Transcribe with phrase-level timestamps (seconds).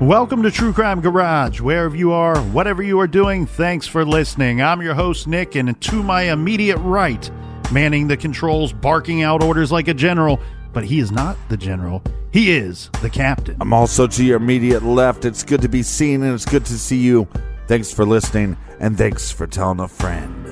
[0.00, 1.62] Welcome to True Crime Garage.
[1.62, 4.60] Wherever you are, whatever you are doing, thanks for listening.
[4.60, 7.30] I'm your host, Nick, and to my immediate right,
[7.72, 10.38] manning the controls, barking out orders like a general,
[10.74, 12.02] but he is not the general.
[12.30, 13.56] He is the captain.
[13.58, 15.24] I'm also to your immediate left.
[15.24, 17.26] It's good to be seen and it's good to see you.
[17.66, 20.45] Thanks for listening and thanks for telling a friend.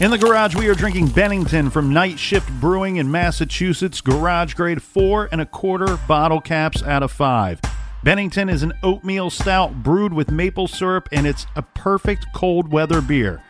[0.00, 4.80] In the garage, we are drinking Bennington from Night Shift Brewing in Massachusetts, garage grade
[4.80, 7.60] four and a quarter bottle caps out of five.
[8.04, 13.00] Bennington is an oatmeal stout brewed with maple syrup, and it's a perfect cold weather
[13.00, 13.42] beer.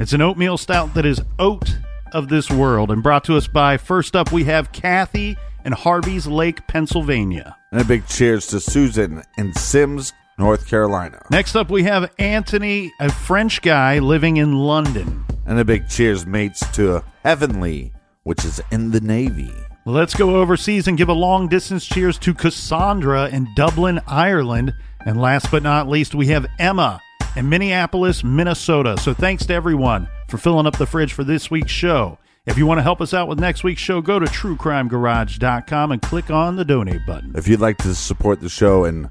[0.00, 1.78] It's an oatmeal stout that is oat
[2.12, 6.26] of this world, and brought to us by first up, we have Kathy in Harvey's
[6.26, 7.56] Lake, Pennsylvania.
[7.70, 11.24] And a big cheers to Susan in Sims, North Carolina.
[11.30, 15.24] Next up, we have Anthony, a French guy living in London.
[15.46, 17.92] And a big cheers, mates, to Heavenly,
[18.24, 19.52] which is in the Navy.
[19.86, 24.74] Let's go overseas and give a long distance cheers to Cassandra in Dublin, Ireland.
[25.06, 27.00] And last but not least, we have Emma
[27.36, 28.98] in Minneapolis, Minnesota.
[28.98, 32.18] So thanks to everyone for filling up the fridge for this week's show.
[32.46, 36.02] If you want to help us out with next week's show, go to truecrimegarage.com and
[36.02, 37.32] click on the donate button.
[37.36, 39.08] If you'd like to support the show in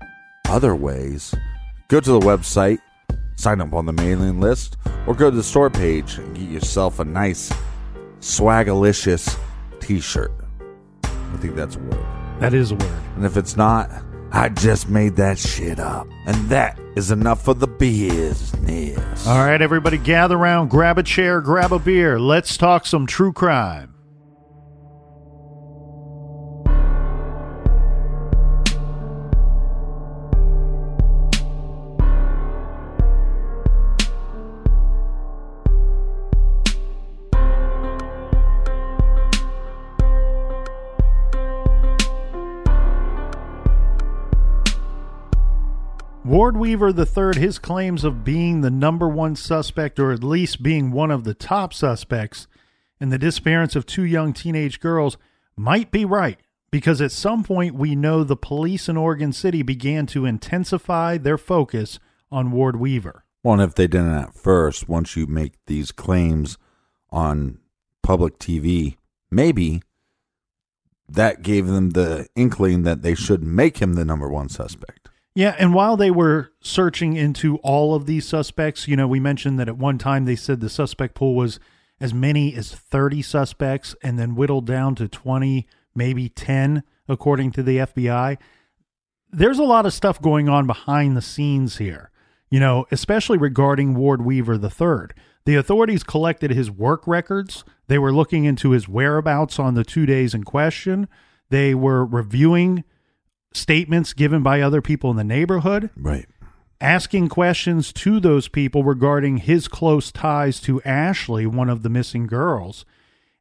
[0.50, 1.34] other ways,
[1.88, 2.80] go to the website,
[3.36, 7.00] sign up on the mailing list, or go to the store page and get yourself
[7.00, 7.52] a nice
[8.20, 9.38] swagalicious
[9.80, 10.32] t-shirt.
[11.04, 12.06] I think that's a word.
[12.40, 13.02] That is a word.
[13.16, 13.90] And if it's not,
[14.32, 16.08] I just made that shit up.
[16.26, 19.28] And that is enough for the business.
[19.28, 22.20] All right, everybody, gather around, grab a chair, grab a beer.
[22.20, 23.91] Let's talk some true crime.
[46.52, 50.92] Ward Weaver III, his claims of being the number one suspect, or at least being
[50.92, 52.46] one of the top suspects
[53.00, 55.18] in the disappearance of two young teenage girls,
[55.56, 60.06] might be right because at some point we know the police in Oregon City began
[60.08, 63.24] to intensify their focus on Ward Weaver.
[63.44, 66.58] Well, and if they didn't at first, once you make these claims
[67.12, 67.60] on
[68.02, 68.98] public TV,
[69.32, 69.84] maybe
[71.08, 75.01] that gave them the inkling that they should make him the number one suspect.
[75.34, 79.58] Yeah, and while they were searching into all of these suspects, you know, we mentioned
[79.60, 81.60] that at one time they said the suspect pool was
[82.02, 87.64] as many as 30 suspects and then whittled down to 20, maybe 10, according to
[87.64, 88.38] the FBI.
[89.32, 92.12] There's a lot of stuff going on behind the scenes here,
[92.50, 95.16] you know, especially regarding Ward Weaver III.
[95.46, 97.64] The authorities collected his work records.
[97.88, 101.08] They were looking into his whereabouts on the two days in question.
[101.50, 102.84] They were reviewing
[103.54, 106.28] statements given by other people in the neighborhood, Right.
[106.80, 112.28] asking questions to those people regarding his close ties to Ashley, one of the missing
[112.28, 112.86] girls.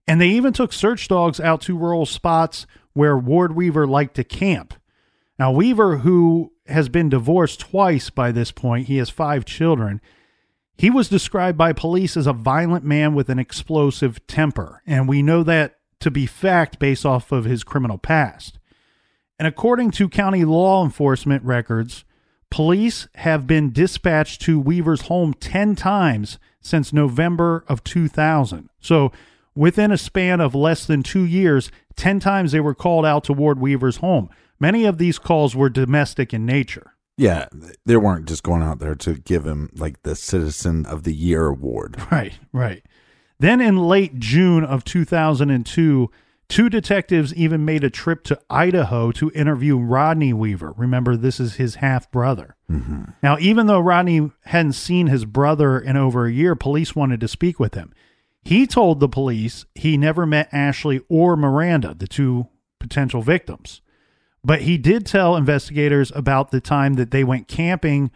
[0.07, 4.25] And they even took search dogs out to rural spots where Ward Weaver liked to
[4.25, 4.75] camp.
[5.39, 8.87] Now, Weaver, who has been divorced twice by this point.
[8.87, 10.01] He has five children.
[10.77, 15.23] He was described by police as a violent man with an explosive temper, and we
[15.23, 18.59] know that to be fact based off of his criminal past.
[19.41, 22.05] And according to county law enforcement records,
[22.51, 28.69] police have been dispatched to Weaver's home 10 times since November of 2000.
[28.81, 29.13] So,
[29.55, 33.33] within a span of less than two years, 10 times they were called out to
[33.33, 34.29] Ward Weaver's home.
[34.59, 36.93] Many of these calls were domestic in nature.
[37.17, 37.49] Yeah,
[37.87, 41.47] they weren't just going out there to give him like the Citizen of the Year
[41.47, 41.97] award.
[42.13, 42.85] Right, right.
[43.39, 46.11] Then in late June of 2002,
[46.50, 50.75] two detectives even made a trip to Idaho to interview Rodney Weaver.
[50.76, 52.56] Remember, this is his half brother.
[52.70, 53.05] Mm-hmm.
[53.23, 57.29] Now, even though Rodney hadn't seen his brother in over a year, police wanted to
[57.29, 57.94] speak with him.
[58.43, 62.49] He told the police he never met Ashley or Miranda, the two
[62.79, 63.81] potential victims.
[64.43, 68.11] But he did tell investigators about the time that they went camping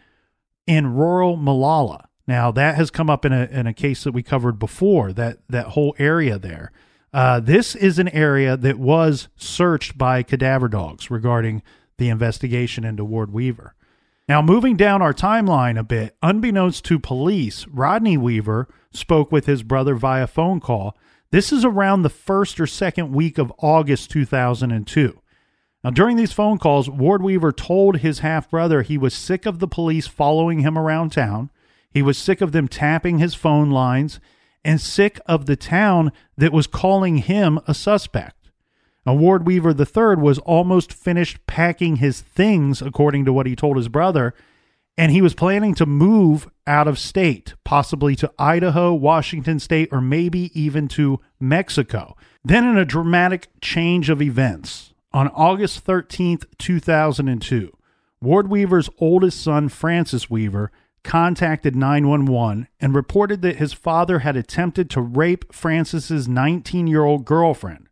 [0.66, 2.08] in rural Molalla.
[2.26, 5.12] Now that has come up in a in a case that we covered before.
[5.12, 6.72] That that whole area there.
[7.14, 11.62] Uh, this is an area that was searched by cadaver dogs regarding
[11.96, 13.76] the investigation into Ward Weaver.
[14.28, 19.62] Now, moving down our timeline a bit, unbeknownst to police, Rodney Weaver spoke with his
[19.62, 20.96] brother via phone call.
[21.30, 25.20] This is around the first or second week of August 2002.
[25.84, 29.60] Now, during these phone calls, Ward Weaver told his half brother he was sick of
[29.60, 31.50] the police following him around town.
[31.92, 34.18] He was sick of them tapping his phone lines
[34.64, 38.50] and sick of the town that was calling him a suspect.
[39.06, 43.76] Now, Ward Weaver III was almost finished packing his things, according to what he told
[43.76, 44.34] his brother,
[44.96, 50.00] and he was planning to move out of state, possibly to Idaho, Washington State, or
[50.00, 52.16] maybe even to Mexico.
[52.44, 57.76] Then, in a dramatic change of events, on August 13th, 2002,
[58.22, 60.70] Ward Weaver's oldest son, Francis Weaver,
[61.04, 67.24] contacted 911 and reported that his father had attempted to rape Francis's 19 year old
[67.24, 67.88] girlfriend.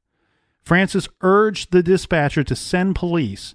[0.64, 3.54] Francis urged the dispatcher to send police,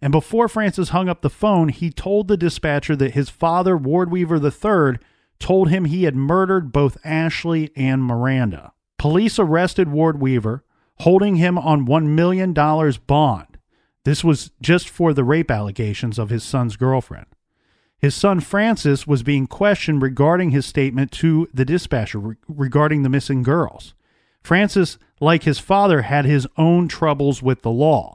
[0.00, 4.10] and before Francis hung up the phone, he told the dispatcher that his father, Ward
[4.10, 4.98] Weaver III,
[5.38, 8.72] told him he had murdered both Ashley and Miranda.
[8.98, 10.64] Police arrested Ward Weaver,
[11.00, 13.58] holding him on $1 million bond.
[14.04, 17.26] This was just for the rape allegations of his son's girlfriend.
[17.98, 23.08] His son Francis was being questioned regarding his statement to the dispatcher re- regarding the
[23.08, 23.94] missing girls.
[24.42, 28.14] Francis, like his father, had his own troubles with the law.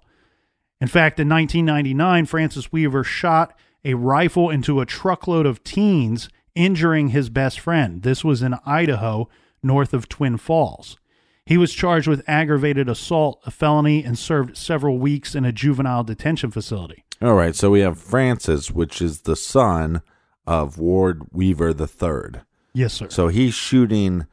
[0.80, 7.09] In fact, in 1999, Francis Weaver shot a rifle into a truckload of teens, injuring
[7.09, 8.03] his best friend.
[8.03, 9.29] This was in Idaho,
[9.62, 10.97] north of Twin Falls.
[11.45, 16.03] He was charged with aggravated assault, a felony, and served several weeks in a juvenile
[16.03, 17.02] detention facility.
[17.23, 20.01] All right, so we have Francis, which is the son
[20.45, 22.41] of Ward Weaver the Third.
[22.73, 23.09] Yes, sir.
[23.09, 24.27] So he's shooting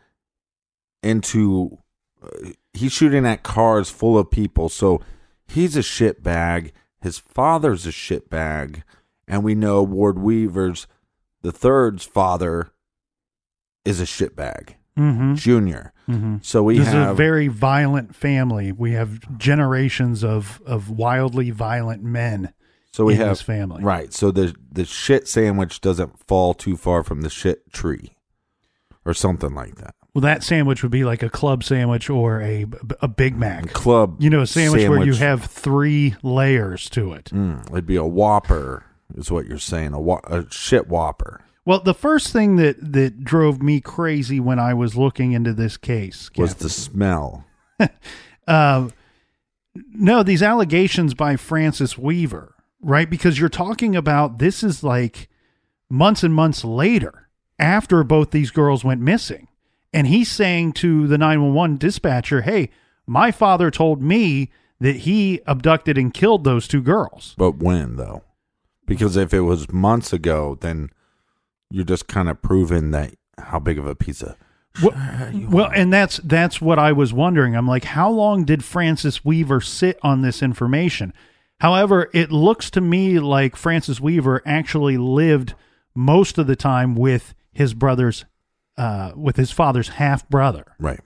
[1.00, 1.78] into,
[2.20, 4.69] uh, he's shooting at cars full of people.
[4.69, 5.02] So
[5.46, 6.72] he's a shit bag.
[7.00, 8.82] His father's a shit bag,
[9.28, 10.88] and we know Ward Weaver's
[11.43, 12.72] the third's father
[13.84, 15.34] is a shit bag, mm-hmm.
[15.34, 15.93] Junior.
[16.43, 18.72] So we this is a very violent family.
[18.72, 22.52] We have generations of, of wildly violent men.
[22.92, 23.82] So we have family.
[23.82, 24.12] right.
[24.12, 28.17] So the the shit sandwich doesn't fall too far from the shit tree,
[29.05, 29.94] or something like that.
[30.15, 32.67] Well, that sandwich would be like a club sandwich or a
[33.00, 33.72] a Big Mac.
[33.72, 37.26] Club, You know, a sandwich, where you have three layers to it.
[37.26, 38.84] Mm, it'd be a Whopper,
[39.15, 39.94] is what you're saying.
[39.94, 44.74] A, a shit Whopper Well, the first thing that that drove me crazy when I
[44.74, 47.44] was looking into this case was the smell.
[48.48, 48.88] uh,
[49.93, 53.08] no, these allegations by Francis Weaver, right?
[53.08, 55.29] Because you're talking about this is like
[55.89, 59.49] months and months later after both these girls went missing.
[59.93, 62.70] And he's saying to the 911 dispatcher, hey,
[63.06, 67.34] my father told me that he abducted and killed those two girls.
[67.37, 68.22] But when though?
[68.87, 70.91] Because if it was months ago, then
[71.70, 74.37] you're just kind of proving that how big of a piece of
[74.82, 74.94] Well,
[75.49, 77.56] well, and that's that's what I was wondering.
[77.56, 81.13] I'm like, how long did Francis Weaver sit on this information?
[81.60, 85.55] However, it looks to me like Francis Weaver actually lived
[85.94, 88.24] most of the time with his brother's,
[88.79, 91.00] uh, with his father's half brother, right.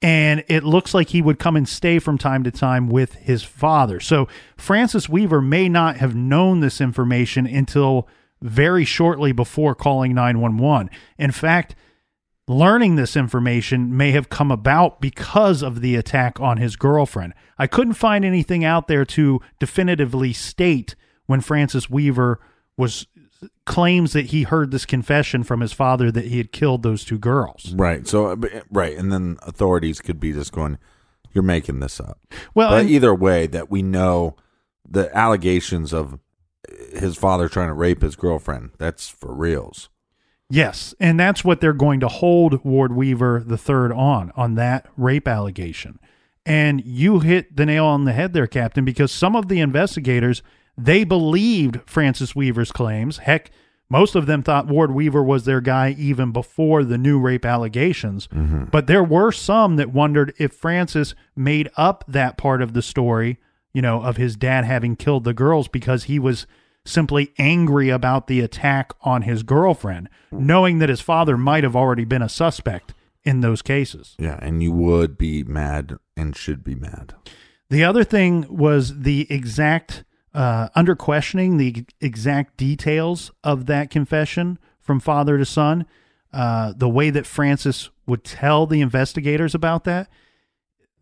[0.00, 3.42] and it looks like he would come and stay from time to time with his
[3.42, 3.98] father.
[3.98, 8.08] So Francis Weaver may not have known this information until
[8.40, 10.90] very shortly before calling 911.
[11.18, 11.74] In fact,
[12.48, 17.34] learning this information may have come about because of the attack on his girlfriend.
[17.58, 20.94] I couldn't find anything out there to definitively state
[21.26, 22.40] when Francis Weaver
[22.76, 23.06] was
[23.66, 27.18] claims that he heard this confession from his father that he had killed those two
[27.18, 27.72] girls.
[27.74, 28.06] Right.
[28.08, 28.36] So, uh,
[28.70, 28.96] right.
[28.96, 30.78] And then authorities could be just going,
[31.32, 32.18] you're making this up.
[32.54, 34.36] Well, and- either way, that we know
[34.88, 36.18] the allegations of
[36.92, 39.88] his father trying to rape his girlfriend, that's for reals.
[40.50, 44.86] Yes, and that's what they're going to hold Ward Weaver the third on on that
[44.96, 45.98] rape allegation.
[46.46, 50.42] And you hit the nail on the head there, Captain, because some of the investigators
[50.78, 53.18] they believed Francis Weaver's claims.
[53.18, 53.50] Heck,
[53.90, 58.28] most of them thought Ward Weaver was their guy even before the new rape allegations.
[58.28, 58.64] Mm-hmm.
[58.64, 63.38] But there were some that wondered if Francis made up that part of the story,
[63.72, 66.46] you know, of his dad having killed the girls because he was
[66.88, 72.04] simply angry about the attack on his girlfriend, knowing that his father might have already
[72.04, 74.16] been a suspect in those cases.
[74.18, 74.38] Yeah.
[74.40, 77.14] And you would be mad and should be mad.
[77.70, 84.58] The other thing was the exact, uh, under questioning, the exact details of that confession
[84.80, 85.84] from father to son,
[86.32, 90.08] uh, the way that Francis would tell the investigators about that,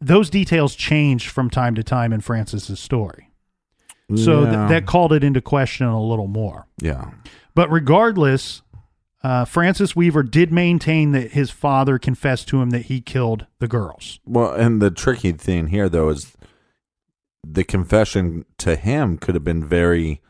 [0.00, 3.25] those details changed from time to time in Francis's story.
[4.14, 6.66] So th- that called it into question a little more.
[6.80, 7.10] yeah.
[7.56, 8.62] But regardless,
[9.24, 13.66] uh, Francis Weaver did maintain that his father confessed to him that he killed the
[13.66, 14.20] girls.
[14.26, 16.36] Well, and the tricky thing here, though, is
[17.42, 20.20] the confession to him could have been very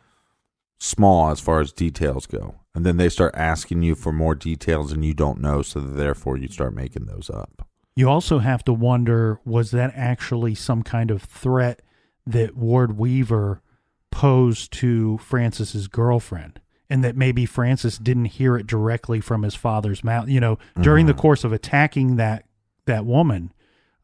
[0.78, 2.54] small as far as details go.
[2.75, 6.37] And then they start asking you for more details and you don't know, so therefore
[6.37, 7.66] you start making those up.
[7.97, 11.83] You also have to wonder was that actually some kind of threat
[12.26, 13.62] that Ward Weaver
[14.10, 16.60] posed to Francis's girlfriend?
[16.88, 20.28] And that maybe Francis didn't hear it directly from his father's mouth.
[20.28, 22.44] You know, during the course of attacking that
[22.84, 23.52] that woman,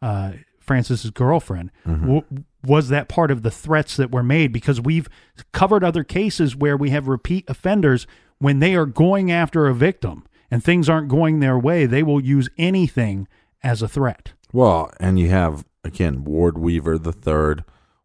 [0.01, 2.25] uh, Francis's girlfriend, w-
[2.65, 4.53] was that part of the threats that were made?
[4.53, 5.09] Because we've
[5.53, 10.27] covered other cases where we have repeat offenders when they are going after a victim
[10.51, 13.29] and things aren't going their way, they will use anything
[13.63, 14.33] as a threat.
[14.53, 17.63] Well, and you have, again, Ward Weaver the third,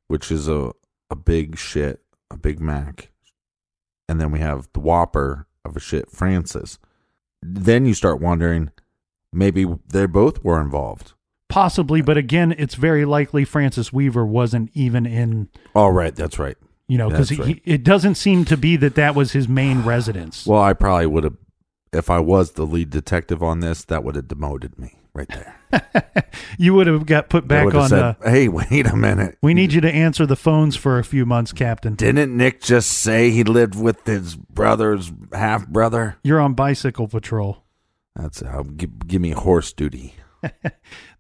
[0.07, 0.73] which is a,
[1.09, 3.11] a big shit, a Big Mac.
[4.09, 6.79] And then we have the Whopper of a shit, Francis.
[7.41, 8.71] Then you start wondering,
[9.33, 11.13] maybe they both were involved.
[11.49, 16.15] Possibly, but again, it's very likely Francis Weaver wasn't even in, Oh, right.
[16.15, 16.57] That's right.
[16.87, 17.61] you know, because right.
[17.65, 20.45] it doesn't seem to be that that was his main residence.
[20.45, 21.37] Well, I probably would have,
[21.93, 26.31] if I was the lead detective on this, that would have demoted me right there.
[26.57, 28.29] you would have got put back on said, the.
[28.29, 29.37] hey, wait a minute.
[29.41, 31.95] We need you to answer the phones for a few months, Captain.
[31.95, 36.17] Didn't Nick just say he lived with his brother's half brother?
[36.23, 37.63] You're on bicycle patrol.
[38.15, 40.15] That's how give, give me horse duty.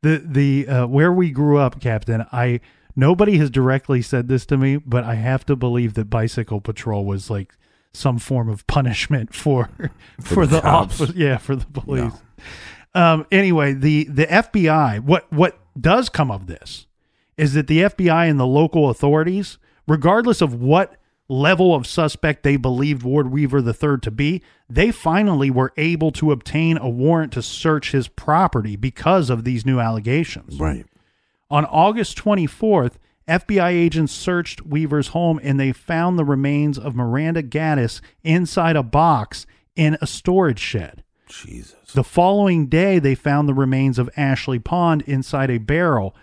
[0.01, 2.25] the the uh, where we grew up, Captain.
[2.31, 2.61] I
[2.95, 7.05] nobody has directly said this to me, but I have to believe that bicycle patrol
[7.05, 7.55] was like
[7.93, 9.69] some form of punishment for
[10.21, 11.13] for, the the, office.
[11.15, 12.13] Yeah, for the police.
[12.97, 13.25] Um.
[13.31, 15.01] Anyway, the the FBI.
[15.01, 16.87] What what does come of this
[17.37, 20.97] is that the FBI and the local authorities, regardless of what
[21.29, 26.31] level of suspect they believed Ward Weaver III to be, they finally were able to
[26.31, 30.59] obtain a warrant to search his property because of these new allegations.
[30.59, 30.85] Right.
[31.49, 32.93] On August 24th,
[33.27, 38.83] FBI agents searched Weaver's home and they found the remains of Miranda Gaddis inside a
[38.83, 41.03] box in a storage shed.
[41.27, 41.93] Jesus.
[41.93, 46.15] The following day, they found the remains of Ashley Pond inside a barrel,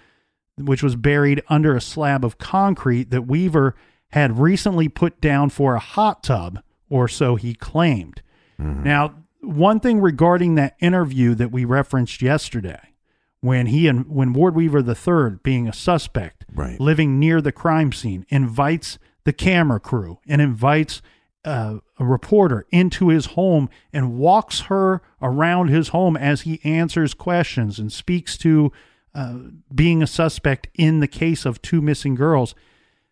[0.56, 3.74] which was buried under a slab of concrete that Weaver
[4.10, 8.22] had recently put down for a hot tub, or so he claimed.
[8.60, 8.84] Mm-hmm.
[8.84, 12.80] Now, one thing regarding that interview that we referenced yesterday,
[13.40, 16.78] when he and when Ward Weaver III, being a suspect, Right.
[16.80, 21.02] living near the crime scene, invites the camera crew and invites
[21.44, 27.14] uh, a reporter into his home and walks her around his home as he answers
[27.14, 28.72] questions and speaks to
[29.14, 29.38] uh,
[29.74, 32.54] being a suspect in the case of two missing girls.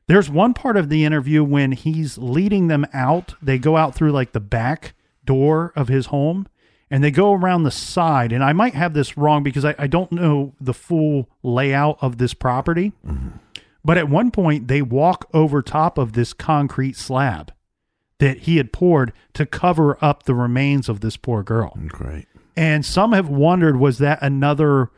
[0.09, 3.35] There's one part of the interview when he's leading them out.
[3.41, 6.49] They go out through like the back door of his home
[6.91, 8.33] and they go around the side.
[8.33, 12.19] And I might have this wrong because I, I don't know the full layout of
[12.19, 12.93] this property.
[13.85, 17.53] But at one point, they walk over top of this concrete slab
[18.23, 21.77] that he had poured to cover up the remains of this poor girl.
[21.89, 22.29] Great.
[22.57, 24.91] And some have wondered was that another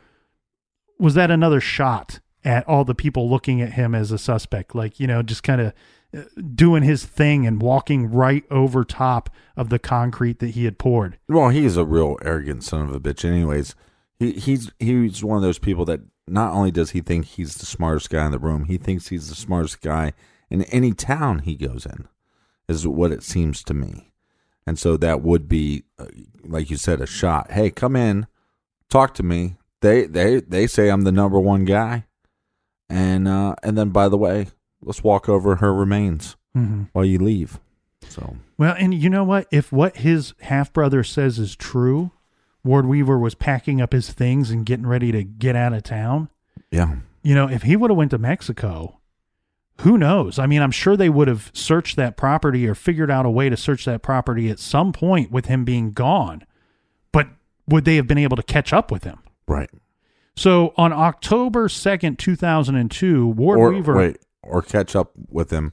[0.99, 4.99] was that another shot at all the people looking at him as a suspect like,
[4.99, 5.73] you know, just kind of
[6.15, 6.21] uh,
[6.53, 11.17] doing his thing and walking right over top of the concrete that he had poured.
[11.27, 13.25] Well, he's a real arrogant son of a bitch.
[13.25, 13.73] Anyways,
[14.19, 17.65] he he's he's one of those people that not only does he think he's the
[17.65, 20.13] smartest guy in the room, he thinks he's the smartest guy
[20.51, 22.07] in any town he goes in.
[22.67, 24.11] Is what it seems to me.
[24.67, 26.05] And so that would be, uh,
[26.43, 27.51] like you said, a shot.
[27.51, 28.25] Hey, come in,
[28.89, 29.55] talk to me.
[29.81, 32.05] They they they say I'm the number one guy,
[32.89, 34.47] and uh, and then by the way,
[34.81, 36.83] let's walk over her remains Mm-hmm.
[36.93, 37.59] while you leave.
[38.07, 39.45] So Well, and you know what?
[39.51, 42.11] If what his half brother says is true,
[42.63, 46.29] Ward Weaver was packing up his things and getting ready to get out of town.
[46.71, 49.01] yeah, You know, if he would have went to Mexico,
[49.79, 50.39] who knows?
[50.39, 53.49] I mean, I'm sure they would have searched that property or figured out a way
[53.49, 56.45] to search that property at some point with him being gone.
[57.11, 57.27] But
[57.67, 59.19] would they have been able to catch up with him?
[59.47, 59.69] right.
[60.37, 65.71] So on October 2nd, 2002, Ward or Weaver wait, or catch up with him,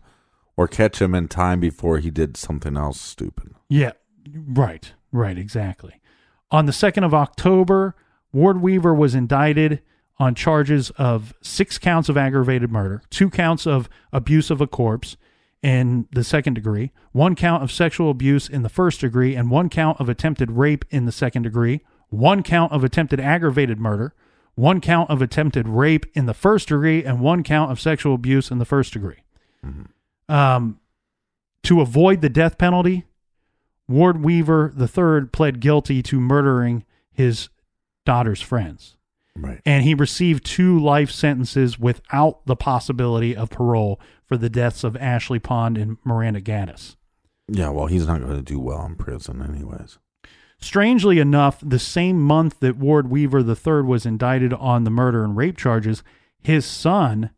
[0.57, 3.55] or catch him in time before he did something else stupid.
[3.69, 3.93] Yeah,
[4.33, 6.01] right, right, exactly.
[6.53, 7.97] On the 2nd of October,
[8.33, 9.83] Ward Weaver was indicted
[10.19, 15.17] on charges of six counts of aggravated murder, two counts of abuse of a corpse
[15.63, 19.69] in the second degree, one count of sexual abuse in the first degree, and one
[19.69, 24.13] count of attempted rape in the second degree, one count of attempted aggravated murder,
[24.55, 28.51] one count of attempted rape in the first degree, and one count of sexual abuse
[28.51, 29.23] in the first degree.
[30.29, 30.81] Um,
[31.63, 33.05] to avoid the death penalty,
[33.89, 37.49] Ward Weaver III pled guilty to murdering his
[38.05, 38.97] daughter's friends.
[39.37, 39.61] Right.
[39.65, 44.97] And he received two life sentences without the possibility of parole for the deaths of
[44.97, 46.97] Ashley Pond and Miranda Gaddis.
[47.49, 47.71] Yeah.
[47.71, 49.99] Well, he's not going to do well in prison, anyways.
[50.59, 55.37] Strangely enough, the same month that Ward Weaver III was indicted on the murder and
[55.37, 56.05] rape charges,
[56.41, 57.31] his son,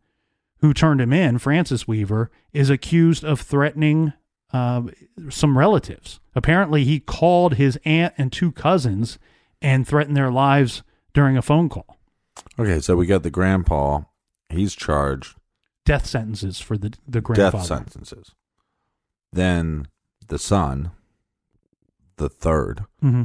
[0.59, 4.13] who turned him in, Francis Weaver, is accused of threatening
[4.53, 4.83] uh,
[5.31, 6.21] some relatives.
[6.35, 9.19] Apparently, he called his aunt and two cousins
[9.63, 10.83] and threatened their lives
[11.15, 11.97] during a phone call.
[12.59, 14.03] Okay, so we got the grandpa.
[14.51, 15.37] He's charged
[15.87, 17.59] Death sentences for the the grandfather.
[17.59, 18.33] death sentences.
[19.33, 19.89] Then
[20.29, 20.91] the son,
[22.17, 23.25] the third, hmm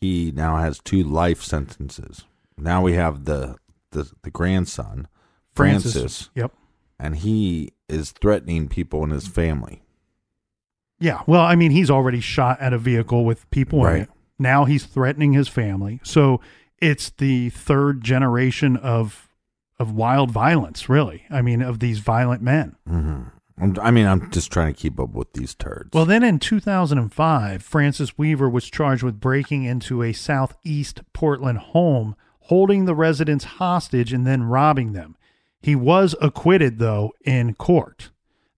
[0.00, 2.24] he now has two life sentences.
[2.56, 3.56] Now we have the
[3.90, 5.08] the, the grandson,
[5.56, 6.52] Francis, Yep.
[7.00, 9.82] and he is threatening people in his family.
[11.00, 11.22] Yeah.
[11.26, 14.02] Well, I mean, he's already shot at a vehicle with people in Right.
[14.02, 14.10] it.
[14.38, 16.00] Now he's threatening his family.
[16.04, 16.40] So
[16.80, 19.28] it's the third generation of
[19.78, 21.24] of wild violence, really.
[21.30, 22.76] I mean, of these violent men.
[22.88, 23.22] Mm-hmm.
[23.60, 25.90] I'm, I mean, I'm just trying to keep up with these turds.
[25.92, 32.16] Well, then in 2005, Francis Weaver was charged with breaking into a southeast Portland home,
[32.40, 35.16] holding the residents hostage, and then robbing them.
[35.60, 38.10] He was acquitted, though, in court.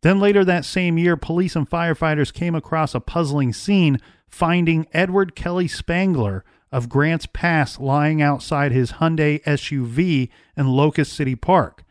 [0.02, 5.34] Then later that same year, police and firefighters came across a puzzling scene, finding Edward
[5.34, 11.84] Kelly Spangler of Grants Pass lying outside his Hyundai SUV in Locust City Park.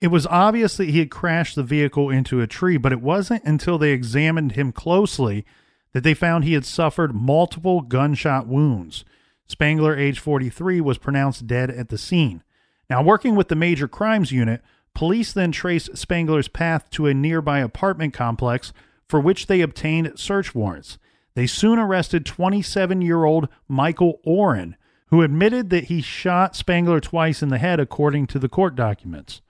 [0.00, 3.44] It was obvious that he had crashed the vehicle into a tree, but it wasn't
[3.44, 5.44] until they examined him closely
[5.92, 9.04] that they found he had suffered multiple gunshot wounds.
[9.46, 12.42] Spangler, age 43, was pronounced dead at the scene.
[12.90, 14.62] Now, working with the Major Crimes Unit,
[14.94, 18.72] police then traced Spangler's path to a nearby apartment complex
[19.08, 20.98] for which they obtained search warrants.
[21.38, 24.74] They soon arrested 27 year old Michael Oren,
[25.10, 29.40] who admitted that he shot Spangler twice in the head, according to the court documents.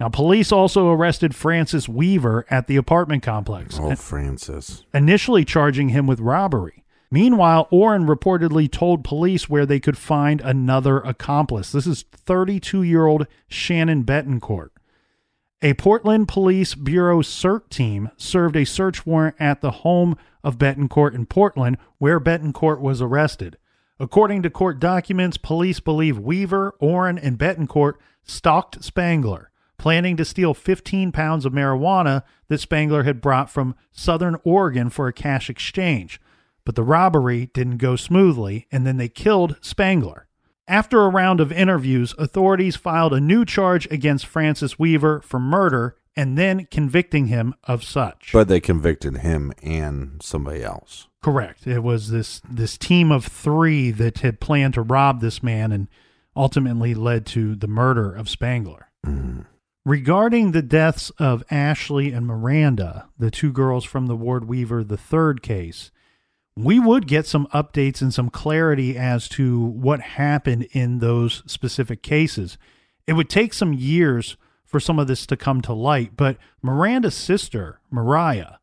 [0.00, 4.86] Now, police also arrested Francis Weaver at the apartment complex, oh, Francis.
[4.94, 6.84] initially charging him with robbery.
[7.10, 11.70] Meanwhile, Oren reportedly told police where they could find another accomplice.
[11.70, 14.70] This is 32 year old Shannon Betancourt.
[15.62, 21.14] A Portland Police Bureau SERT team served a search warrant at the home of Betancourt
[21.14, 23.56] in Portland, where Betancourt was arrested.
[23.98, 30.52] According to court documents, police believe Weaver, Oren, and Betancourt stalked Spangler, planning to steal
[30.52, 36.20] 15 pounds of marijuana that Spangler had brought from southern Oregon for a cash exchange.
[36.66, 40.25] But the robbery didn't go smoothly, and then they killed Spangler.
[40.68, 45.96] After a round of interviews, authorities filed a new charge against Francis Weaver for murder
[46.16, 48.30] and then convicting him of such.
[48.32, 51.08] But they convicted him and somebody else.
[51.22, 51.66] Correct.
[51.66, 55.88] It was this this team of three that had planned to rob this man and
[56.34, 58.90] ultimately led to the murder of Spangler.
[59.04, 59.42] Mm-hmm.
[59.84, 64.96] Regarding the deaths of Ashley and Miranda, the two girls from the Ward Weaver the
[64.96, 65.92] third case,
[66.56, 72.02] we would get some updates and some clarity as to what happened in those specific
[72.02, 72.56] cases.
[73.06, 77.14] It would take some years for some of this to come to light, but Miranda's
[77.14, 78.54] sister, Mariah,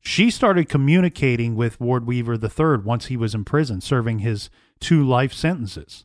[0.00, 4.48] she started communicating with Ward Weaver III once he was in prison, serving his
[4.78, 6.04] two life sentences.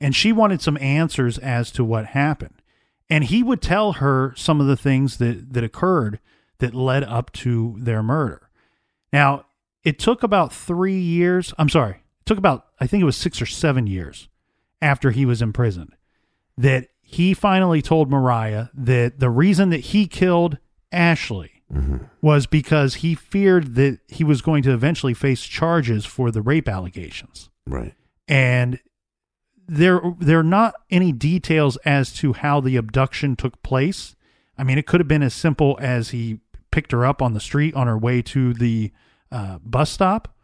[0.00, 2.62] And she wanted some answers as to what happened.
[3.08, 6.20] And he would tell her some of the things that, that occurred
[6.58, 8.50] that led up to their murder.
[9.12, 9.46] Now,
[9.84, 11.52] it took about three years.
[11.58, 14.28] I'm sorry, it took about, I think it was six or seven years
[14.80, 15.94] after he was imprisoned
[16.56, 20.58] that he finally told Mariah that the reason that he killed
[20.90, 21.98] Ashley mm-hmm.
[22.22, 26.68] was because he feared that he was going to eventually face charges for the rape
[26.68, 27.50] allegations.
[27.66, 27.94] Right.
[28.26, 28.80] And
[29.66, 34.14] there there are not any details as to how the abduction took place.
[34.56, 37.40] I mean, it could have been as simple as he picked her up on the
[37.40, 38.92] street on her way to the
[39.34, 40.34] uh, bus stop.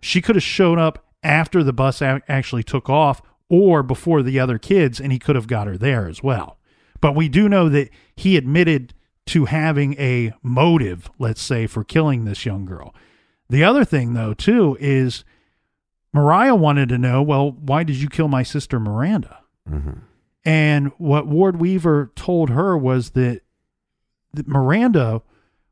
[0.00, 4.38] She could have shown up after the bus a- actually took off or before the
[4.40, 6.58] other kids, and he could have got her there as well.
[7.00, 8.94] But we do know that he admitted
[9.26, 12.94] to having a motive, let's say, for killing this young girl.
[13.48, 15.24] The other thing, though, too, is
[16.12, 19.38] Mariah wanted to know, well, why did you kill my sister Miranda?
[20.44, 23.42] And what Ward Weaver told her was that,
[24.34, 25.22] that Miranda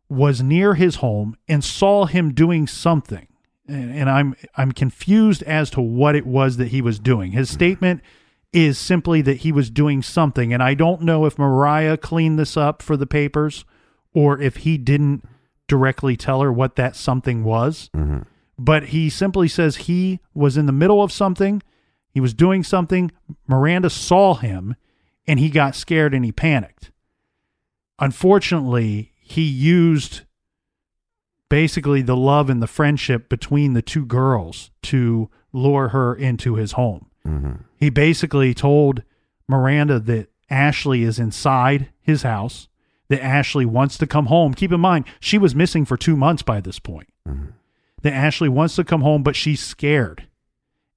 [0.09, 3.27] was near his home and saw him doing something.
[3.67, 7.33] And, and I'm I'm confused as to what it was that he was doing.
[7.33, 8.01] His statement
[8.53, 12.57] is simply that he was doing something, and I don't know if Mariah cleaned this
[12.57, 13.67] up for the papers
[14.15, 15.23] or if he didn't
[15.69, 18.21] directly tell her what that something was mm-hmm.
[18.59, 21.63] but he simply says he was in the middle of something.
[22.11, 23.13] He was doing something.
[23.47, 24.75] Miranda saw him
[25.27, 26.91] and he got scared and he panicked.
[27.99, 30.23] Unfortunately, he used
[31.49, 36.73] basically the love and the friendship between the two girls to lure her into his
[36.73, 37.11] home.
[37.27, 37.63] Mm-hmm.
[37.77, 39.03] He basically told
[39.47, 42.69] Miranda that Ashley is inside his house,
[43.09, 44.55] that Ashley wants to come home.
[44.55, 47.51] Keep in mind, she was missing for two months by this point mm-hmm.
[48.03, 50.27] that Ashley wants to come home, but she's scared.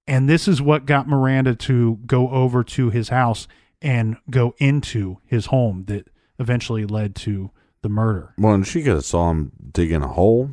[0.08, 3.48] And this is what got Miranda to go over to his house
[3.82, 6.08] and go into his home that
[6.40, 8.34] eventually led to the murder.
[8.38, 10.52] Well, and she could have saw him digging a hole,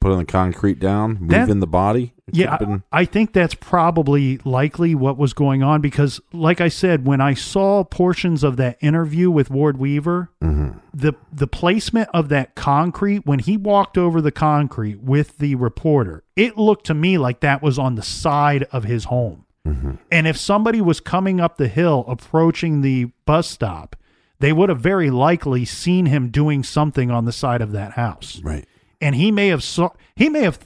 [0.00, 2.12] putting the concrete down, That- moving the body.
[2.26, 6.60] It Yeah, been- I, I think that's probably likely what was going on because, like
[6.60, 10.78] I said, when I saw portions of that interview with Ward Weaver, mm-hmm.
[10.94, 16.24] the the placement of that concrete when he walked over the concrete with the reporter,
[16.34, 19.44] it looked to me like that was on the side of his home.
[19.66, 19.92] Mm-hmm.
[20.10, 23.96] And if somebody was coming up the hill approaching the bus stop,
[24.40, 28.40] they would have very likely seen him doing something on the side of that house
[28.42, 28.66] right.
[29.00, 30.58] and he may have saw he may have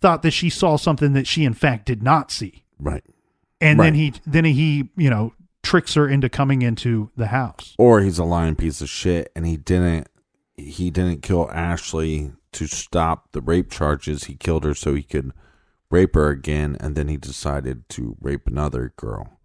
[0.00, 3.04] thought that she saw something that she in fact did not see Right.
[3.60, 8.00] and then he then he you know tricks her into coming into the house Or
[8.00, 10.06] he's a lying piece of shit, and he didn't.
[10.54, 14.24] He didn't kill Ashley to stop the rape charges.
[14.24, 15.32] He killed her so he could
[15.90, 19.40] rape her again, and then he decided to rape another girl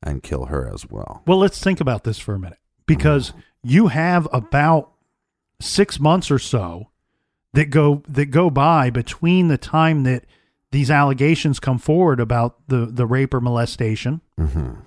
[0.00, 1.22] and kill her as well.
[1.26, 4.92] well let's think about this for a minute because you have about
[5.60, 6.88] 6 months or so
[7.54, 10.24] that go that go by between the time that
[10.72, 14.80] these allegations come forward about the the rape or molestation mm-hmm.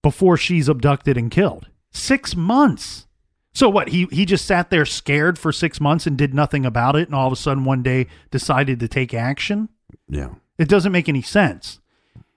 [0.00, 1.68] before she's abducted and killed.
[1.90, 3.06] Six months.
[3.52, 3.88] So what?
[3.88, 7.16] He he just sat there scared for six months and did nothing about it, and
[7.16, 9.68] all of a sudden one day decided to take action.
[10.08, 10.34] Yeah.
[10.56, 11.80] It doesn't make any sense.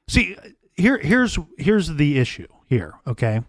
[0.08, 0.36] See,
[0.74, 3.42] here here's here's the issue here, okay?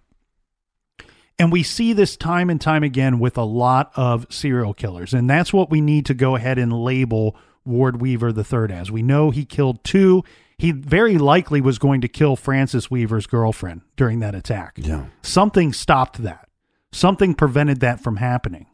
[1.39, 5.29] And we see this time and time again with a lot of serial killers, and
[5.29, 8.91] that's what we need to go ahead and label Ward Weaver the third as.
[8.91, 10.25] We know he killed two.
[10.59, 14.75] He very likely was going to kill Francis Weaver's girlfriend during that attack.
[14.77, 15.07] Yeah.
[15.23, 16.49] Something stopped that.
[16.93, 18.67] Something prevented that from happening.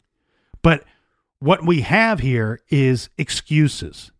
[0.62, 0.84] But
[1.38, 4.10] what we have here is excuses.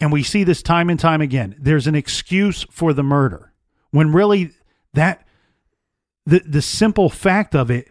[0.00, 1.54] And we see this time and time again.
[1.58, 3.52] There's an excuse for the murder
[3.90, 4.52] when really
[4.94, 5.26] that
[6.26, 7.90] the the simple fact of it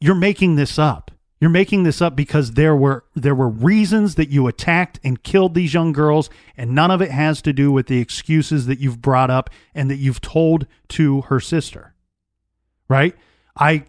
[0.00, 1.10] you're making this up.
[1.40, 5.54] You're making this up because there were there were reasons that you attacked and killed
[5.54, 9.00] these young girls and none of it has to do with the excuses that you've
[9.02, 11.94] brought up and that you've told to her sister.
[12.88, 13.16] Right?
[13.56, 13.84] I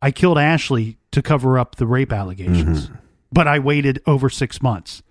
[0.00, 2.86] I killed Ashley to cover up the rape allegations.
[2.86, 2.94] Mm-hmm.
[3.32, 5.02] But I waited over 6 months.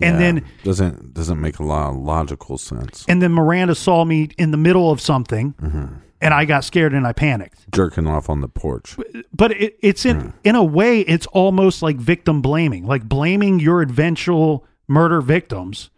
[0.00, 0.18] And Yeah.
[0.18, 3.04] then doesn't doesn't make a lot of logical sense.
[3.08, 5.94] and then Miranda saw me in the middle of something mm-hmm.
[6.20, 7.70] And I got scared and I panicked.
[7.72, 8.96] Jerking off on the porch.
[9.34, 13.82] But it, it's in in a way it's almost like victim blaming, like blaming your
[13.82, 15.90] eventual murder victims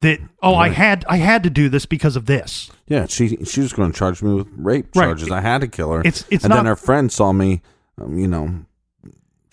[0.00, 2.70] that oh I had I had to do this because of this.
[2.86, 5.04] Yeah, she she was going to charge me with rape Right.
[5.06, 5.30] charges.
[5.30, 6.00] I had to kill her.
[6.00, 7.62] It's- it's and then her friend saw me,
[8.00, 8.64] um, you know,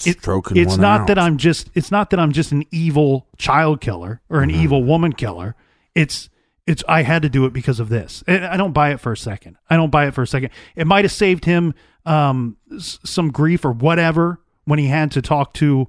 [0.03, 0.17] It-
[0.55, 1.07] it's not out.
[1.07, 4.83] that I'm just it's not that I'm just an evil child killer or an evil
[4.83, 5.55] woman killer.
[5.95, 6.29] It's
[6.67, 8.23] it's I had to do it because of this.
[8.27, 9.57] I don't buy it for a second.
[9.69, 10.51] I don't buy it for a second.
[10.75, 11.73] It might have saved him
[12.05, 15.87] um s- some grief or whatever when he had to talk to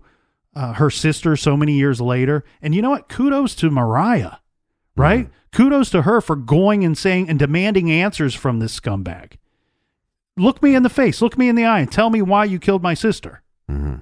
[0.54, 2.44] uh, her sister so many years later.
[2.60, 3.08] And you know what?
[3.08, 4.36] Kudos to Mariah,
[4.96, 5.30] right?
[5.52, 9.32] Kudos to her for going and saying and demanding answers from this scumbag.
[10.36, 12.58] Look me in the face, look me in the eye, and tell me why you
[12.58, 13.42] killed my sister.
[13.70, 13.96] Mm-hmm.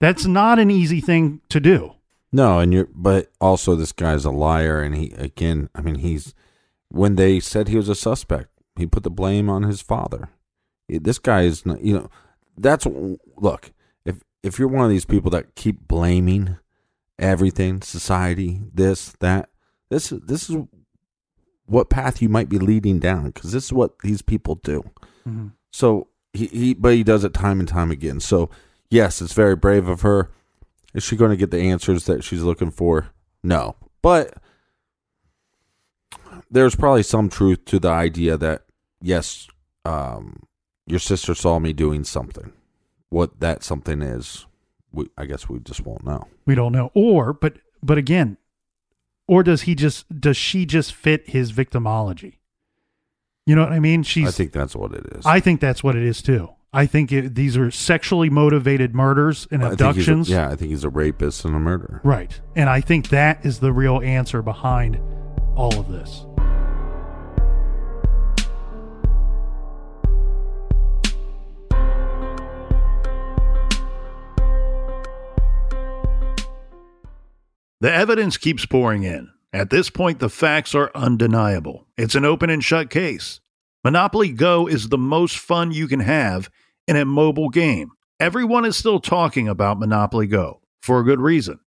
[0.00, 1.94] That's not an easy thing to do.
[2.34, 5.70] No, and you're, but also this guy's a liar, and he again.
[5.72, 6.34] I mean, he's
[6.88, 10.30] when they said he was a suspect, he put the blame on his father.
[10.88, 12.10] This guy is, not, you know,
[12.58, 12.88] that's
[13.36, 13.70] look.
[14.04, 16.56] If if you're one of these people that keep blaming
[17.20, 19.50] everything, society, this, that,
[19.88, 20.56] this, this is
[21.66, 24.82] what path you might be leading down because this is what these people do.
[25.26, 25.48] Mm-hmm.
[25.70, 28.18] So he, he, but he does it time and time again.
[28.18, 28.50] So
[28.90, 30.30] yes, it's very brave of her.
[30.94, 33.08] Is she going to get the answers that she's looking for?
[33.42, 33.76] No.
[34.00, 34.34] But
[36.50, 38.62] there's probably some truth to the idea that,
[39.00, 39.48] yes,
[39.84, 40.44] um,
[40.86, 42.52] your sister saw me doing something.
[43.10, 44.46] What that something is,
[44.92, 46.28] we, I guess we just won't know.
[46.46, 46.90] We don't know.
[46.94, 48.36] Or, but, but again,
[49.26, 52.38] or does he just, does she just fit his victimology?
[53.46, 54.02] You know what I mean?
[54.02, 54.28] She's.
[54.28, 55.26] I think that's what it is.
[55.26, 56.50] I think that's what it is too.
[56.76, 60.28] I think it, these are sexually motivated murders and I think he's a- abductions.
[60.28, 62.00] yeah, I think he's a rapist and a murderer.
[62.02, 62.40] Right.
[62.56, 64.98] And I think that is the real answer behind
[65.54, 66.26] all of this.
[77.80, 79.30] The evidence keeps pouring in.
[79.52, 81.86] At this point, the facts are undeniable.
[81.96, 83.40] It's an open and shut case.
[83.84, 86.50] Monopoly Go is the most fun you can have
[86.86, 87.90] in a mobile game.
[88.20, 91.60] Everyone is still talking about Monopoly Go for a good reason.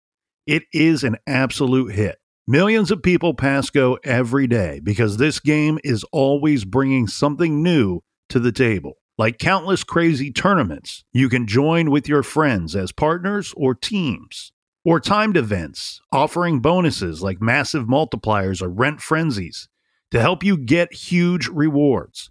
[0.46, 2.18] It is an absolute hit.
[2.46, 8.00] Millions of people pass Go every day because this game is always bringing something new
[8.28, 8.94] to the table.
[9.18, 14.52] Like countless crazy tournaments, you can join with your friends as partners or teams
[14.84, 19.68] or timed events offering bonuses like massive multipliers or rent frenzies
[20.12, 22.30] to help you get huge rewards.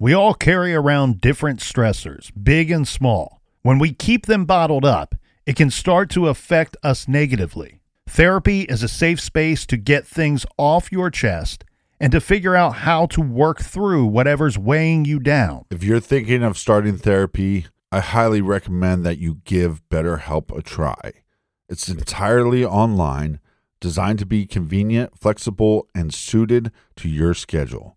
[0.00, 3.42] We all carry around different stressors, big and small.
[3.62, 7.80] When we keep them bottled up, it can start to affect us negatively.
[8.08, 11.64] Therapy is a safe space to get things off your chest
[11.98, 15.64] and to figure out how to work through whatever's weighing you down.
[15.68, 21.12] If you're thinking of starting therapy, I highly recommend that you give BetterHelp a try.
[21.68, 23.40] It's entirely online,
[23.80, 27.96] designed to be convenient, flexible, and suited to your schedule.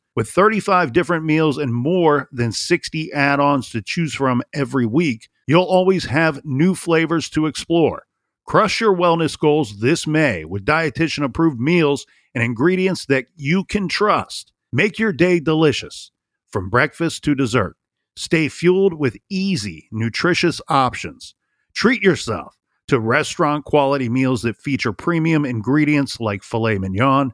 [0.13, 5.29] With 35 different meals and more than 60 add ons to choose from every week,
[5.47, 8.03] you'll always have new flavors to explore.
[8.45, 13.87] Crush your wellness goals this May with dietitian approved meals and ingredients that you can
[13.87, 14.51] trust.
[14.73, 16.11] Make your day delicious
[16.49, 17.77] from breakfast to dessert.
[18.17, 21.35] Stay fueled with easy, nutritious options.
[21.73, 22.57] Treat yourself
[22.89, 27.31] to restaurant quality meals that feature premium ingredients like filet mignon,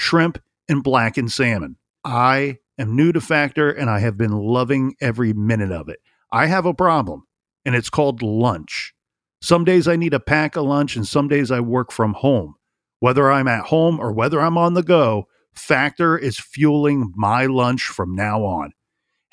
[0.00, 1.76] shrimp, and blackened salmon.
[2.06, 5.98] I am new to Factor and I have been loving every minute of it.
[6.30, 7.26] I have a problem,
[7.64, 8.94] and it's called lunch.
[9.42, 12.54] Some days I need to pack a lunch, and some days I work from home.
[13.00, 17.82] Whether I'm at home or whether I'm on the go, Factor is fueling my lunch
[17.82, 18.72] from now on.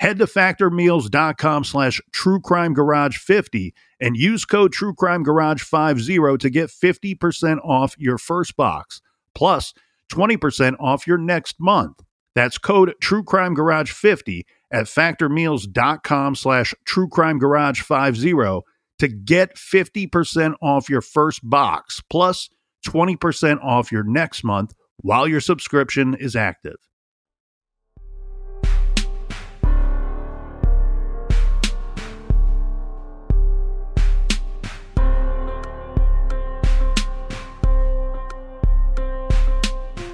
[0.00, 8.56] Head to factormeals.com slash truecrimegarage50 and use code truecrimegarage50 to get 50% off your first
[8.56, 9.00] box,
[9.32, 9.74] plus
[10.10, 12.03] 20% off your next month.
[12.34, 18.62] That's code truecrimegarage50 at factormeals.com slash truecrimegarage50
[18.98, 22.48] to get 50% off your first box, plus
[22.86, 26.76] 20% off your next month while your subscription is active.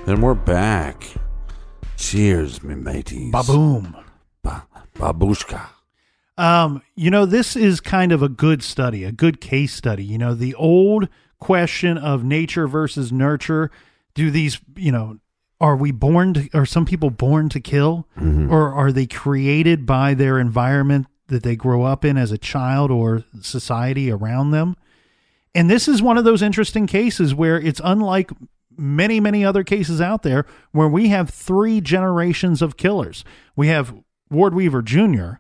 [0.07, 1.15] And we're back.
[2.01, 3.31] Cheers, me mateys.
[3.31, 3.95] Baboom.
[4.43, 5.69] Ba- babushka.
[6.39, 10.03] Um, you know, this is kind of a good study, a good case study.
[10.03, 11.09] You know, the old
[11.39, 13.71] question of nature versus nurture.
[14.15, 15.19] Do these, you know,
[15.61, 18.09] are we born to, are some people born to kill?
[18.51, 22.91] Or are they created by their environment that they grow up in as a child
[22.91, 24.77] or society around them?
[25.55, 28.31] And this is one of those interesting cases where it's unlike
[28.81, 33.25] many, many other cases out there where we have three generations of killers.
[33.55, 33.95] We have
[34.31, 35.35] Ward Weaver Jr.,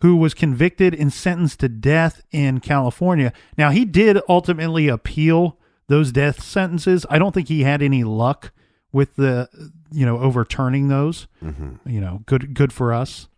[0.00, 3.32] who was convicted and sentenced to death in California.
[3.56, 7.04] Now, he did ultimately appeal those death sentences.
[7.10, 8.52] I don't think he had any luck
[8.92, 9.48] with the,
[9.90, 11.26] you know, overturning those.
[11.42, 11.88] Mm-hmm.
[11.88, 13.28] You know, good, good for us.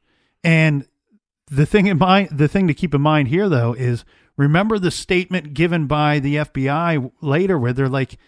[0.45, 0.87] And
[1.51, 4.05] the thing in mind, the thing to keep in mind here, though, is
[4.37, 8.19] remember the statement given by the FBI later, where they're like,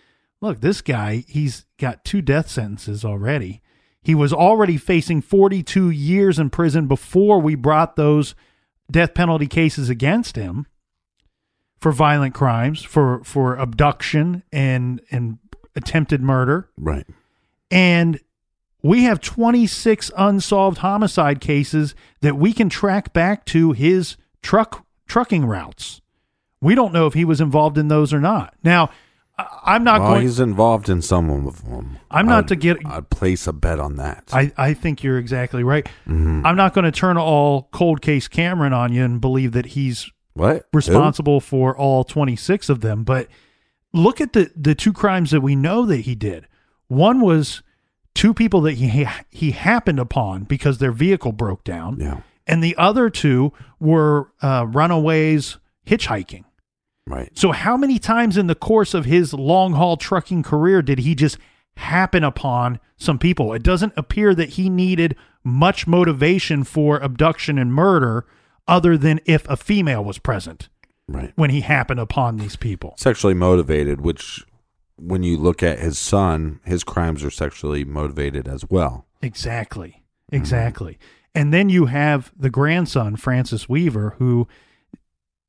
[0.42, 3.62] "Look, this guy, he's got two death sentences already.
[4.02, 8.35] He was already facing 42 years in prison before we brought those
[8.90, 10.66] death penalty cases against him
[11.81, 15.38] for violent crimes, for for abduction and and
[15.76, 17.07] attempted murder." Right.
[17.70, 18.18] And
[18.83, 25.46] we have 26 unsolved homicide cases that we can track back to his truck trucking
[25.46, 26.00] routes.
[26.61, 28.55] We don't know if he was involved in those or not.
[28.64, 28.90] Now,
[29.38, 30.23] I- I'm not well, going.
[30.23, 31.99] he's involved in some of them.
[32.11, 34.25] I'm not I'd- to get- I'd place a bet on that.
[34.33, 35.87] I, I think you're exactly right.
[36.07, 36.45] Mm-hmm.
[36.45, 40.11] I'm not going to turn all cold case Cameron on you and believe that he's
[40.35, 40.66] what?
[40.73, 43.05] responsible for all 26 of them.
[43.05, 43.29] But
[43.92, 46.47] look at the the two crimes that we know that he did.
[46.88, 47.62] One was
[48.14, 52.21] two people that he he happened upon because their vehicle broke down, Yeah.
[52.47, 55.56] and the other two were uh, runaways
[55.87, 56.44] hitchhiking.
[57.07, 57.31] Right.
[57.37, 61.15] So how many times in the course of his long haul trucking career did he
[61.15, 61.37] just
[61.77, 63.53] happen upon some people?
[63.53, 68.25] It doesn't appear that he needed much motivation for abduction and murder
[68.69, 70.69] other than if a female was present
[71.09, 71.33] Right.
[71.35, 72.94] when he happened upon these people.
[72.96, 74.44] Sexually motivated, which
[74.96, 79.07] when you look at his son, his crimes are sexually motivated as well.
[79.21, 80.05] Exactly.
[80.29, 80.37] Mm-hmm.
[80.37, 80.98] Exactly.
[81.35, 84.46] And then you have the grandson, Francis Weaver, who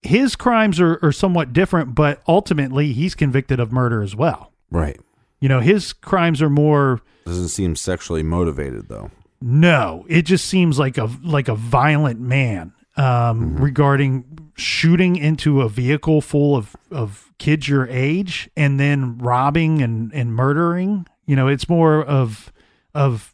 [0.03, 4.51] his crimes are, are somewhat different, but ultimately he's convicted of murder as well.
[4.71, 4.99] Right.
[5.39, 9.11] You know, his crimes are more Doesn't seem sexually motivated though.
[9.41, 12.73] no, it just seems like a like a violent man.
[12.95, 19.81] um, regarding shooting into a vehicle full of, of kids your age and then robbing
[19.81, 21.07] and, and murdering.
[21.25, 22.53] You know, it's more of
[22.93, 23.33] of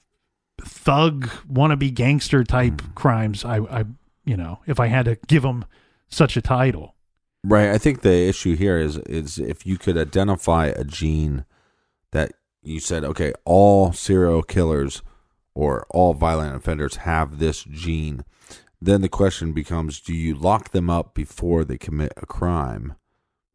[0.61, 3.43] thug wannabe gangster type crimes.
[3.43, 3.83] I, I,
[4.25, 5.65] you know, if I had to give them
[6.09, 6.95] such a title.
[7.43, 7.69] Right.
[7.69, 11.45] I think the issue here is is if you could identify a gene
[12.11, 15.01] that you said, okay, all serial killers
[15.55, 18.25] or all violent offenders have this gene,
[18.81, 22.95] then the question becomes do you lock them up before they commit a crime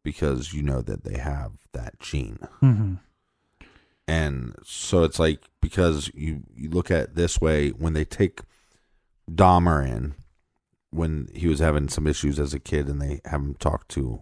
[0.03, 2.39] because you know that they have that gene?
[2.63, 2.95] Mm-hmm.
[4.07, 8.41] And so it's like because you you look at it this way when they take
[9.29, 10.15] Dahmer in
[10.95, 14.21] when he was having some issues as a kid and they have him talk to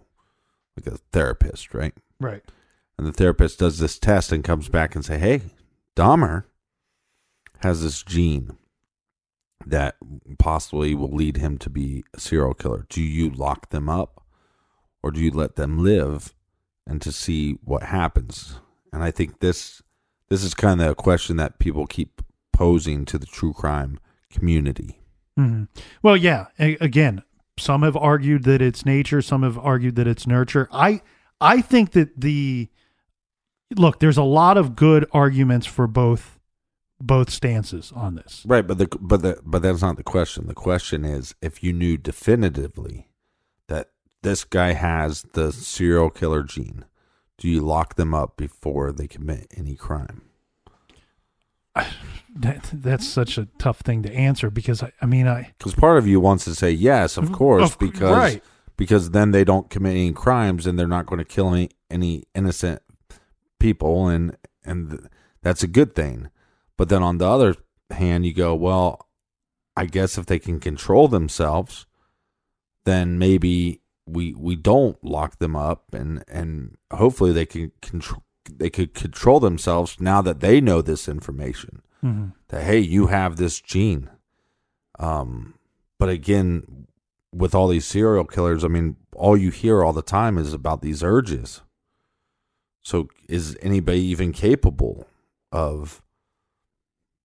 [0.76, 1.94] like a therapist, right?
[2.20, 2.44] Right.
[2.98, 5.42] And the therapist does this test and comes back and say, "Hey,
[5.96, 6.46] Dahmer
[7.60, 8.58] has this gene
[9.66, 9.96] that
[10.40, 12.86] possibly will lead him to be a serial killer.
[12.90, 14.26] Do you lock them up
[15.02, 16.34] or do you let them live
[16.86, 18.60] and to see what happens?"
[18.92, 19.82] And I think this
[20.30, 22.22] this is kind of a question that people keep
[22.52, 24.00] posing to the true crime
[24.30, 25.03] community.
[25.38, 25.64] Hmm
[26.02, 26.48] Well, yeah.
[26.60, 27.24] A- again,
[27.58, 29.22] some have argued that it's nature.
[29.22, 30.68] Some have argued that it's nurture.
[30.72, 31.02] I
[31.42, 32.70] I think that the
[33.76, 34.00] look.
[34.00, 36.40] There's a lot of good arguments for both
[37.00, 38.44] both stances on this.
[38.48, 40.48] Right, but the but the but that's not the question.
[40.48, 43.10] The question is if you knew definitively
[43.68, 43.90] that
[44.22, 46.86] this guy has the serial killer gene,
[47.38, 50.24] do you lock them up before they commit any crime?
[52.36, 56.00] That, that's such a tough thing to answer because I, I mean I Because part
[56.00, 58.44] of you wants to say yes, of mm, course, Of- because right.
[58.76, 62.24] because then they don't commit any crimes and they're not going to kill any, any
[62.34, 62.82] innocent
[63.60, 65.02] people, and and th-
[65.44, 66.30] that's a good thing.
[66.76, 67.56] But then on the other
[67.92, 69.08] hand, you go, well,
[69.76, 71.86] I guess if they can control themselves,
[72.84, 78.70] then maybe we we don't lock them up, and and hopefully they can control they
[78.70, 81.82] could control themselves now that they know this information.
[82.04, 82.34] Mhm.
[82.50, 84.10] that hey you have this gene.
[85.00, 85.54] Um
[86.00, 86.88] but again
[87.34, 90.82] with all these serial killers i mean all you hear all the time is about
[90.82, 91.62] these urges.
[92.82, 95.08] So is anybody even capable
[95.52, 96.02] of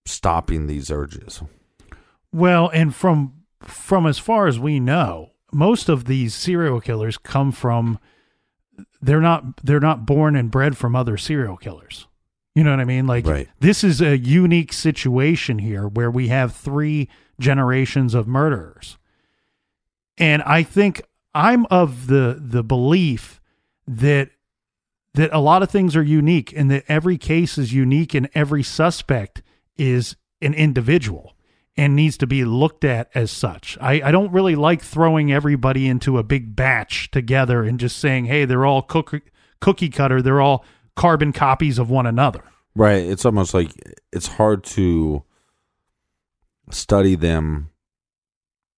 [0.06, 1.42] stopping these urges?
[2.32, 7.50] Well, and from from as far as we know, most of these serial killers come
[7.50, 7.98] from
[9.00, 12.06] they're not they're not born and bred from other serial killers.
[12.54, 13.06] You know what I mean?
[13.06, 13.48] Like Right.
[13.60, 18.98] this is a unique situation here where we have three generations of murderers.
[20.16, 21.02] And I think
[21.34, 23.40] I'm of the the belief
[23.86, 24.30] that
[25.14, 28.62] that a lot of things are unique and that every case is unique and every
[28.62, 29.42] suspect
[29.76, 31.34] is an individual
[31.78, 33.78] and needs to be looked at as such.
[33.80, 38.24] I, I don't really like throwing everybody into a big batch together and just saying,
[38.24, 39.22] hey, they're all cookie,
[39.60, 40.64] cookie cutter, they're all
[40.96, 42.42] carbon copies of one another.
[42.74, 43.04] right.
[43.04, 43.70] It's almost like
[44.12, 45.22] it's hard to
[46.70, 47.70] study them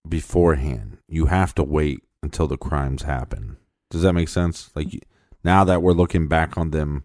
[0.06, 0.98] beforehand.
[1.08, 3.56] You have to wait until the crimes happen.
[3.90, 4.70] Does that make sense?
[4.74, 5.06] Like
[5.42, 7.04] now that we're looking back on them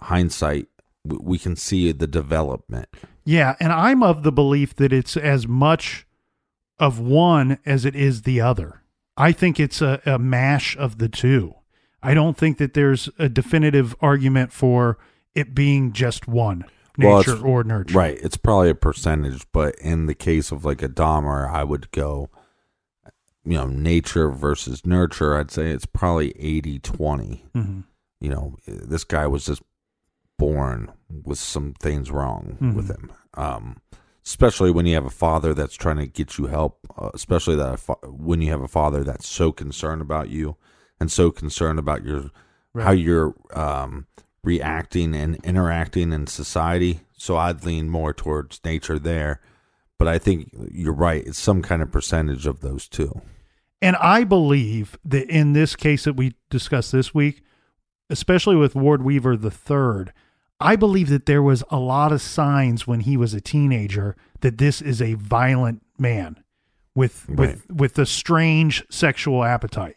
[0.00, 0.66] hindsight
[1.04, 2.88] we can see the development
[3.30, 6.06] Yeah, and I'm of the belief that it's as much
[6.78, 8.82] of one as it is the other.
[9.16, 11.54] I think it's a, a mash of the two.
[12.02, 14.98] I don't think that there's a definitive argument for
[15.34, 16.64] it being just one
[16.98, 17.96] nature it's- or nurture.
[17.96, 21.88] right it's probably a percentage but in the case of like a dahmer i would
[21.92, 22.28] go
[23.44, 27.84] you know nature versus nurture i'd say it's probably 80 20 Mhm.
[28.20, 29.62] you know this guy was just
[30.36, 30.90] born
[31.24, 32.96] with some things wrong with Mhm.
[33.02, 33.80] him um
[34.24, 37.78] especially when you have a father that's trying to get you help uh, especially that
[37.78, 40.56] fa- when you have a father that's so concerned about you
[41.00, 42.30] and so concerned about your
[42.78, 44.06] how you're um
[44.42, 47.00] reacting and interacting in society.
[47.16, 49.40] So i'd lean more towards nature there.
[49.98, 51.26] But i think you're right.
[51.26, 53.20] It's some kind of percentage of those two.
[53.82, 57.42] And I believe that in this case that we discussed this week,
[58.10, 60.12] especially with Ward Weaver the third,
[60.60, 64.58] I believe that there was a lot of signs when he was a teenager that
[64.58, 66.42] this is a violent man
[66.94, 69.96] with with with a strange sexual appetite.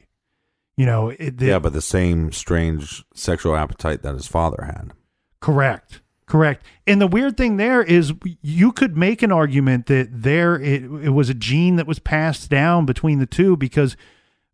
[0.78, 4.92] You know, it, the, yeah but the same strange sexual appetite that his father had
[5.40, 6.02] Correct.
[6.26, 6.66] Correct.
[6.88, 11.10] And the weird thing there is you could make an argument that there it, it
[11.10, 13.98] was a gene that was passed down between the two because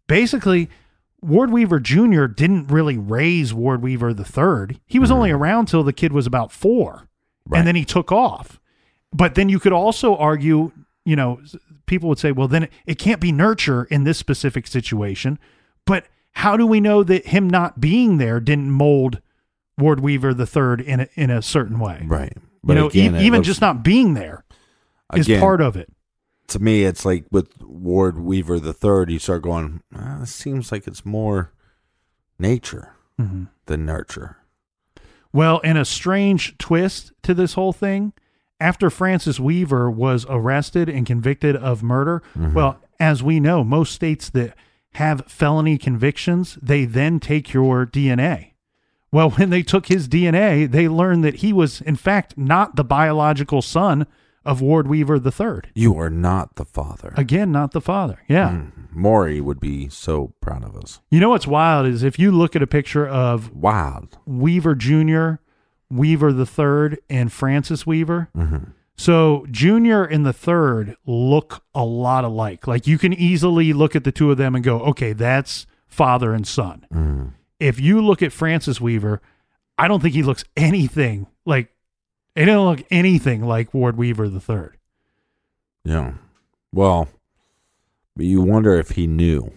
[0.07, 0.67] basically
[1.21, 2.25] Ward Weaver Jr.
[2.25, 4.79] didn't really raise Ward Weaver the third.
[4.85, 5.35] He was only hmm.
[5.35, 7.07] around till the kid was about four.
[7.45, 7.59] Right.
[7.59, 8.59] And then he took off.
[9.11, 10.71] But then you could also argue,
[11.03, 11.41] you know,
[11.87, 15.39] people would say, well, then it, it can't be nurture in this specific situation.
[15.85, 19.19] But how do we know that him not being there didn't mold
[19.77, 22.03] Ward Weaver the third in a, in a certain way?
[22.05, 22.37] Right.
[22.67, 24.45] you know, again, e- even looks- just not being there
[25.15, 25.91] is again, part of it.
[26.49, 30.71] To me, it's like with Ward Weaver the third, you start going, ah, this seems
[30.71, 31.51] like it's more
[32.37, 33.43] nature Mm-hmm.
[33.65, 34.37] than nurture.
[35.33, 38.13] Well, in a strange twist to this whole thing,
[38.61, 44.29] after Francis Weaver was arrested and convicted of murder, well, as we know, most states
[44.29, 44.55] that
[44.93, 48.53] have felony convictions, they then take your DNA.
[49.11, 52.85] Well, when they took his DNA, they learned that he was, in fact, not the
[52.85, 54.07] biological son
[54.45, 55.71] of Ward Weaver III.
[55.73, 57.13] You are not the father.
[57.17, 58.19] Again, not the father.
[58.27, 58.49] Yeah.
[58.49, 58.71] Mm.
[58.91, 61.01] Maury would be so proud of us.
[61.11, 64.17] You know what's wild is if you look at a picture of Wild.
[64.25, 65.33] Weaver Jr.,
[65.91, 68.29] Weaver the third, and Francis Weaver.
[68.95, 72.67] So Junior and the third look a lot alike.
[72.67, 76.33] Like you can easily look at the two of them and go, okay, that's father
[76.33, 77.33] and son.
[77.59, 79.21] If you look at Francis Weaver,
[79.77, 81.69] I don't think he looks anything like.
[82.35, 84.77] He doesn't look anything like Ward Weaver the third.
[85.83, 86.13] Yeah.
[86.73, 87.07] Well,
[88.15, 89.51] you wonder if he knew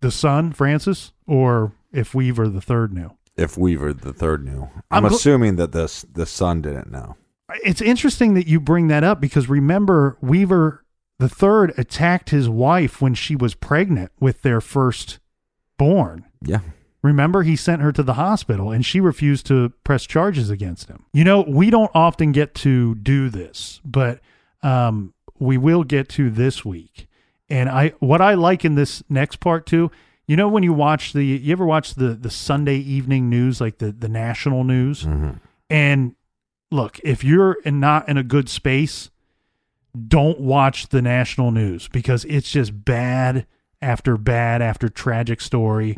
[0.00, 3.12] The son, Francis, or if Weaver the third knew.
[3.36, 4.68] if Weaver the third knew.
[4.90, 7.16] I'm, I'm gl- assuming that this the son didn't know.
[7.64, 10.84] It's interesting that you bring that up because remember Weaver
[11.18, 15.18] the third attacked his wife when she was pregnant with their first
[15.78, 16.24] born.
[16.42, 16.60] Yeah.
[17.06, 21.04] Remember he sent her to the hospital and she refused to press charges against him.
[21.12, 24.20] You know, we don't often get to do this, but
[24.62, 27.06] um we will get to this week.
[27.48, 29.90] And I what I like in this next part too,
[30.26, 33.78] you know when you watch the you ever watch the the Sunday evening news like
[33.78, 35.04] the the national news?
[35.70, 36.16] And
[36.72, 39.10] look, if you're in not in a good space,
[40.08, 43.46] don't watch the national news because it's just bad
[43.82, 45.96] after bad after tragic story.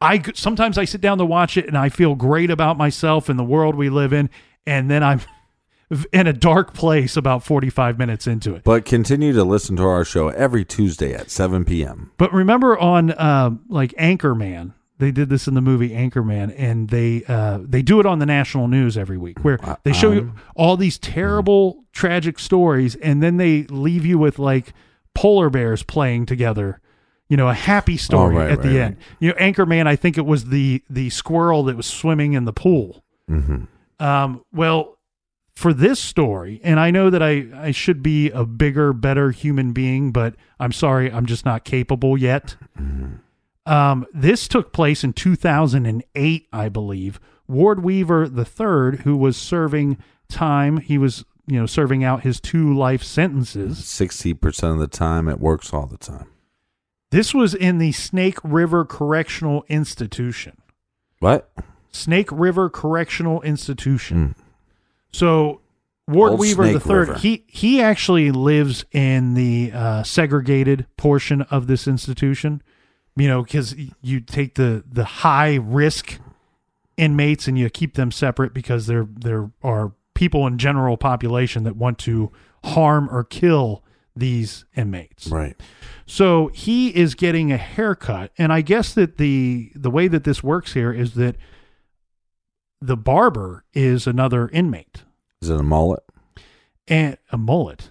[0.00, 3.38] I sometimes I sit down to watch it and I feel great about myself and
[3.38, 4.30] the world we live in,
[4.66, 5.20] and then I'm
[6.12, 8.64] in a dark place about 45 minutes into it.
[8.64, 12.12] But continue to listen to our show every Tuesday at 7 p.m.
[12.18, 17.22] But remember on uh, like Anchorman, they did this in the movie Anchorman, and they
[17.28, 20.76] uh, they do it on the national news every week, where they show you all
[20.76, 24.72] these terrible, tragic stories, and then they leave you with like
[25.14, 26.80] polar bears playing together.
[27.28, 28.96] You know, a happy story Oh, right, at the right, end.
[29.20, 32.52] You know, Anchorman, I think it was the the squirrel that was swimming in the
[32.52, 33.04] pool.
[34.00, 34.96] Um, well,
[35.54, 39.72] for this story, and I know that I, I should be a bigger, better human
[39.72, 42.56] being, but I'm sorry, I'm just not capable yet.
[43.66, 47.20] Um, this took place in 2008, I believe.
[47.48, 49.98] Ward Weaver III, who was serving
[50.28, 53.80] time, he was you know serving out his two life sentences.
[53.80, 56.28] 60% of the time, it works all the time.
[57.10, 60.58] This was in the Snake River Correctional Institution.
[61.20, 61.50] What?
[61.90, 64.34] Snake River Correctional Institution.
[65.10, 65.60] So
[66.06, 67.20] Ward Old Weaver the third, River.
[67.20, 72.62] he he actually lives in the uh, segregated portion of this institution.
[73.16, 76.18] You know, because you take the the high risk
[76.96, 81.76] inmates and you keep them separate because there there are people in general population that
[81.76, 82.30] want to
[82.64, 83.82] harm or kill
[84.18, 85.28] these inmates.
[85.28, 85.56] Right.
[86.06, 90.42] So he is getting a haircut, and I guess that the the way that this
[90.42, 91.36] works here is that
[92.80, 95.02] the barber is another inmate
[95.42, 96.02] Is it a mullet?
[96.86, 97.90] and a mullet.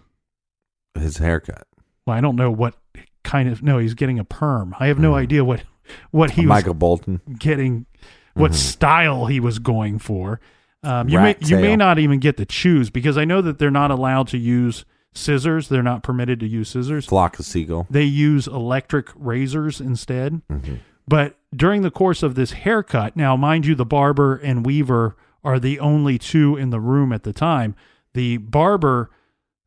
[0.98, 1.68] His haircut.
[2.06, 2.76] Well, I don't know what
[3.24, 4.76] kind of no, he's getting a perm.
[4.80, 5.64] I have no idea what
[6.12, 7.22] what he was Michael Bolton.
[7.38, 7.86] getting,
[8.34, 10.40] what style he was going for.
[10.84, 13.60] Um, you may Rat you may not even get to choose because I know that
[13.60, 14.86] they're not allowed to use
[15.18, 15.68] scissors.
[15.68, 17.06] They're not permitted to use scissors.
[17.06, 17.88] Flock of seagull.
[17.90, 20.42] they use electric razors instead.
[20.50, 20.76] Mm-hmm.
[21.08, 25.60] But during the course of this haircut, now mind you, the barber and weaver are
[25.60, 27.76] the only two in the room at the time.
[28.14, 29.10] The barber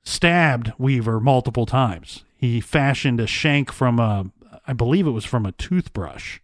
[0.03, 2.25] stabbed Weaver multiple times.
[2.37, 4.31] He fashioned a shank from a,
[4.67, 6.41] I believe it was from a toothbrush.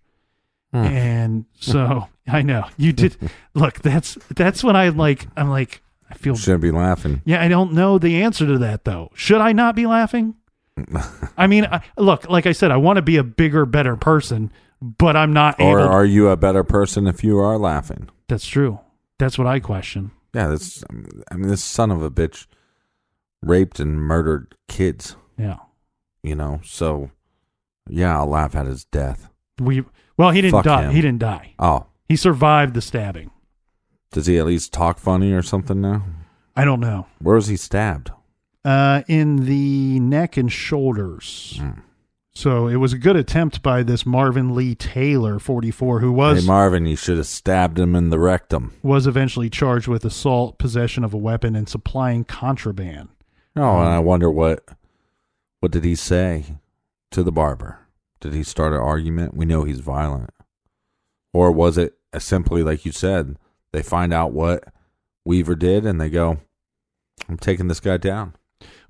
[0.72, 0.84] Hmm.
[0.84, 3.16] And so I know you did.
[3.54, 5.26] Look, that's that's when I like.
[5.36, 7.22] I'm like, I feel Shouldn't be laughing.
[7.24, 9.10] yeah, I don't know the answer to that though.
[9.14, 10.34] Should I not be laughing?
[11.36, 14.52] I mean, I, look, like I said, I want to be a bigger, better person,
[14.80, 15.88] but I'm not Or able.
[15.90, 18.08] are you a better person if you are laughing?
[18.28, 18.78] That's true.
[19.18, 20.10] That's what I question.
[20.34, 20.84] Yeah, that's.
[21.30, 22.46] I mean, this son of a bitch
[23.42, 25.16] raped and murdered kids.
[25.38, 25.56] Yeah,
[26.22, 27.10] You know, so
[27.88, 29.28] yeah, I'll laugh at his death.
[29.58, 29.84] we.
[30.18, 30.82] Well, he didn't Fuck die.
[30.84, 30.94] him.
[30.94, 31.54] He didn't die.
[31.58, 33.30] Oh, He survived the stabbing.
[34.16, 36.02] Does he at least talk funny or something now?
[36.56, 37.06] I don't know.
[37.18, 38.10] Where was he stabbed?
[38.64, 41.58] uh, in the neck and shoulders.
[41.60, 41.80] Hmm.
[42.34, 46.46] So it was a good attempt by this Marvin Lee Taylor, 44, who was hey,
[46.46, 48.72] Marvin, you should have stabbed him in the rectum.
[48.82, 53.08] was eventually charged with assault, possession of a weapon, and supplying contraband.
[53.54, 54.66] Oh, and I wonder what
[55.60, 56.58] what did he say
[57.10, 57.80] to the barber?
[58.20, 59.36] Did he start an argument?
[59.36, 60.30] We know he's violent,
[61.32, 63.36] or was it simply like you said?
[63.76, 64.72] They find out what
[65.26, 66.38] Weaver did, and they go,
[67.28, 68.34] "I'm taking this guy down."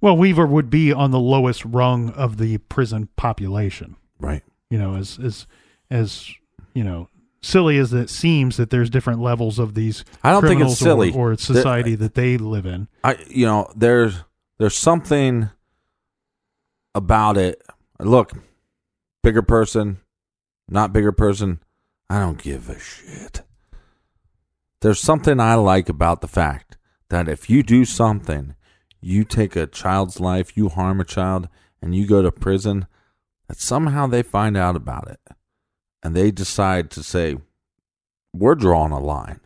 [0.00, 3.96] Well, Weaver would be on the lowest rung of the prison population.
[4.20, 4.44] Right.
[4.70, 5.48] You know, as as
[5.90, 6.30] as
[6.72, 7.08] you know,
[7.42, 10.04] silly as it seems that there's different levels of these.
[10.22, 11.12] I don't think it's criminals or- silly.
[11.12, 12.86] or, society that they live in.
[13.02, 14.22] I you know there's
[14.58, 15.50] there's something
[16.94, 17.60] about it.
[17.98, 18.34] Look,
[19.24, 19.96] bigger person,
[20.68, 21.58] not bigger person.
[22.08, 23.42] I don't give a shit.
[24.80, 26.76] There's something I like about the fact
[27.08, 28.54] that if you do something,
[29.00, 31.48] you take a child's life, you harm a child,
[31.80, 32.86] and you go to prison,
[33.48, 35.20] that somehow they find out about it
[36.02, 37.36] and they decide to say,
[38.32, 39.40] "We're drawing a line,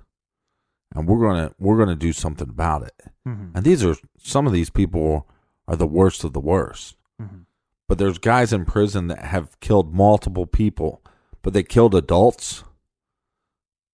[0.94, 2.94] and we're gonna we're gonna do something about it."
[3.26, 3.56] Mm-hmm.
[3.56, 5.28] And these are some of these people
[5.68, 6.96] are the worst of the worst.
[7.20, 7.42] Mm-hmm.
[7.88, 11.02] But there's guys in prison that have killed multiple people,
[11.42, 12.64] but they killed adults.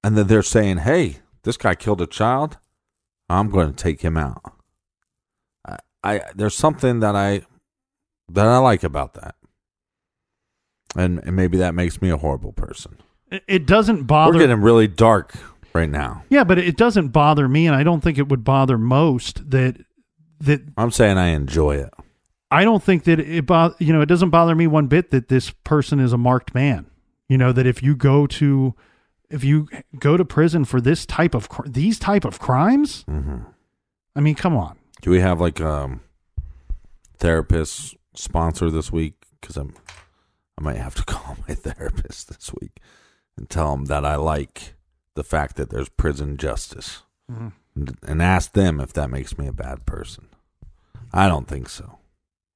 [0.03, 2.59] And then they're saying, "Hey, this guy killed a child.
[3.31, 4.43] I'm going to take him out."
[5.67, 7.43] I, I there's something that I
[8.29, 9.35] that I like about that.
[10.95, 12.99] And, and maybe that makes me a horrible person.
[13.47, 14.33] It, doesn't bother.
[14.33, 15.35] We're getting really dark
[15.75, 16.25] right now.
[16.31, 19.77] yeah, but it doesn't bother me, and I don't think it would bother most that
[20.41, 21.93] that I'm saying I enjoy it.
[22.51, 25.29] I don't think that it bo- you know it doesn't bother me one bit that
[25.29, 26.87] this person is a marked man.
[27.29, 28.75] You know that if you go to
[29.31, 29.69] if you
[29.99, 33.39] go to prison for this type of cr- these type of crimes, hmm
[34.15, 34.79] I mean, come on.
[35.03, 36.01] Do we have like um
[37.19, 39.15] therapist sponsor this week?
[39.41, 39.75] Because I'm
[40.59, 42.81] I might have to call my therapist this week
[43.37, 44.75] and tell him that I like
[45.15, 47.03] the fact that there's prison justice
[47.75, 50.29] and, and ask them if that makes me a bad person.
[51.13, 51.99] I don't think so.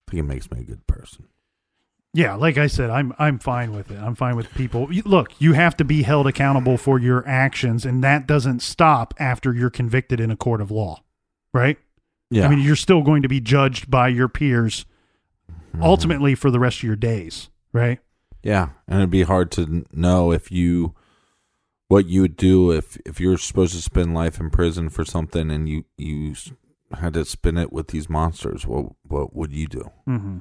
[0.09, 1.27] I think it makes me a good person.
[2.13, 3.99] Yeah, like I said, I'm I'm fine with it.
[3.99, 4.89] I'm fine with people.
[5.05, 9.55] Look, you have to be held accountable for your actions, and that doesn't stop after
[9.55, 11.03] you're convicted in a court of law,
[11.55, 11.79] right?
[12.31, 12.47] Yeah.
[12.47, 14.87] I mean, you're still going to be judged by your peers
[15.73, 15.85] Mm-hmm.
[15.85, 18.01] ultimately for the rest of your days, right?
[18.43, 20.97] Yeah, and it'd be hard to know if you
[21.87, 25.49] what you would do if if you're supposed to spend life in prison for something
[25.49, 26.35] and you you
[26.93, 28.67] had to spend it with these monsters.
[28.67, 29.93] What what would you do?
[30.09, 30.39] Mm-hmm.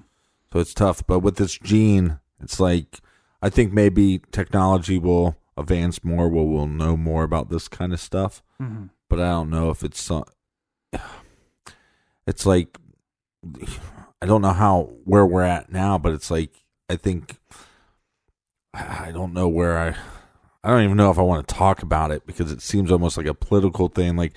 [0.52, 1.06] So it's tough.
[1.06, 3.00] But with this gene, it's like
[3.42, 6.28] I think maybe technology will advance more.
[6.28, 8.42] Where we'll know more about this kind of stuff.
[8.62, 8.86] Mm-hmm.
[9.10, 10.26] But I don't know if it's some.
[12.28, 12.78] It's like
[14.22, 16.52] I don't know how where we're at now, but it's like
[16.90, 17.38] I think
[18.74, 19.96] I don't know where I
[20.64, 23.18] I don't even know if I want to talk about it because it seems almost
[23.18, 24.16] like a political thing.
[24.16, 24.34] Like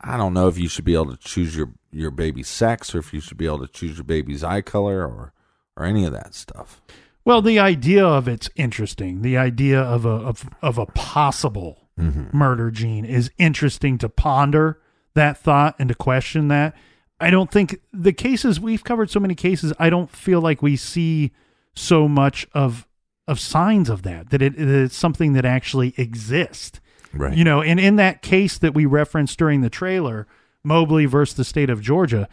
[0.00, 2.98] I don't know if you should be able to choose your your baby's sex or
[2.98, 5.32] if you should be able to choose your baby's eye color or
[5.76, 6.80] or any of that stuff.
[7.24, 9.22] Well, the idea of it's interesting.
[9.22, 12.36] The idea of a of, of a possible Mm-hmm.
[12.36, 14.80] murder gene is interesting to ponder
[15.14, 16.74] that thought and to question that.
[17.20, 19.72] I don't think the cases we've covered so many cases.
[19.78, 21.30] I don't feel like we see
[21.76, 22.88] so much of
[23.28, 26.80] of signs of that that it, it's something that actually exists.
[27.12, 27.36] Right.
[27.36, 30.26] You know, and in that case that we referenced during the trailer,
[30.64, 32.28] Mobley versus the state of Georgia,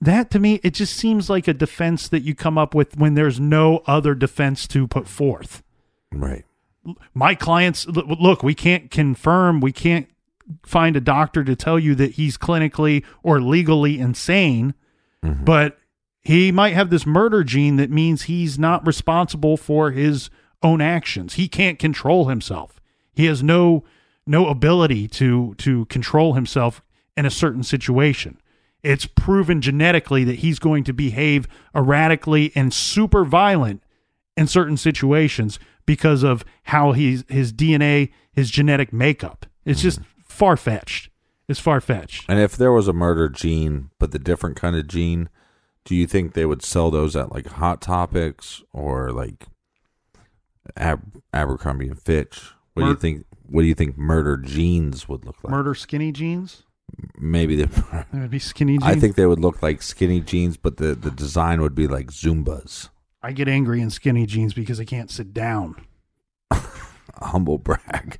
[0.00, 3.14] that to me, it just seems like a defense that you come up with when
[3.14, 5.62] there's no other defense to put forth.
[6.12, 6.44] Right.
[7.14, 10.08] My clients, look, we can't confirm, we can't
[10.64, 14.74] find a doctor to tell you that he's clinically or legally insane,
[15.24, 15.44] mm-hmm.
[15.44, 15.78] but
[16.22, 20.30] he might have this murder gene that means he's not responsible for his
[20.62, 21.34] own actions.
[21.34, 22.80] He can't control himself.
[23.12, 23.84] He has no
[24.26, 26.82] no ability to to control himself
[27.16, 28.40] in a certain situation.
[28.82, 33.82] It's proven genetically that he's going to behave erratically and super violent
[34.36, 39.46] in certain situations because of how he's his DNA, his genetic makeup.
[39.64, 41.10] It's just far fetched.
[41.48, 42.24] It's far fetched.
[42.28, 45.28] And if there was a murder gene, but the different kind of gene,
[45.84, 49.46] do you think they would sell those at like Hot Topics or like
[50.76, 52.50] Ab- Abercrombie and Fitch?
[52.74, 53.24] What do you think?
[53.48, 55.50] What do you think murder genes would look like?
[55.52, 56.64] Murder skinny jeans.
[57.18, 57.68] Maybe they.
[58.12, 58.84] Would be skinny jeans.
[58.84, 62.08] I think they would look like skinny jeans, but the the design would be like
[62.10, 62.88] Zubaz.
[63.22, 65.74] I get angry in skinny jeans because I can't sit down.
[67.22, 68.18] Humble brag,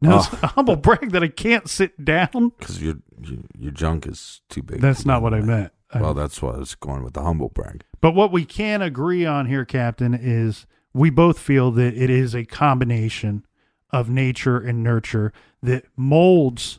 [0.00, 0.18] No, Oh.
[0.32, 2.52] it's a humble brag that I can't sit down.
[2.58, 4.80] because your, your your junk is too big.
[4.80, 5.72] That's not what I meant.
[5.94, 7.82] Well, that's what I was going with the humble brag.
[8.00, 12.34] But what we can agree on here, Captain, is we both feel that it is
[12.34, 13.44] a combination
[13.90, 15.32] of nature and nurture
[15.62, 16.78] that molds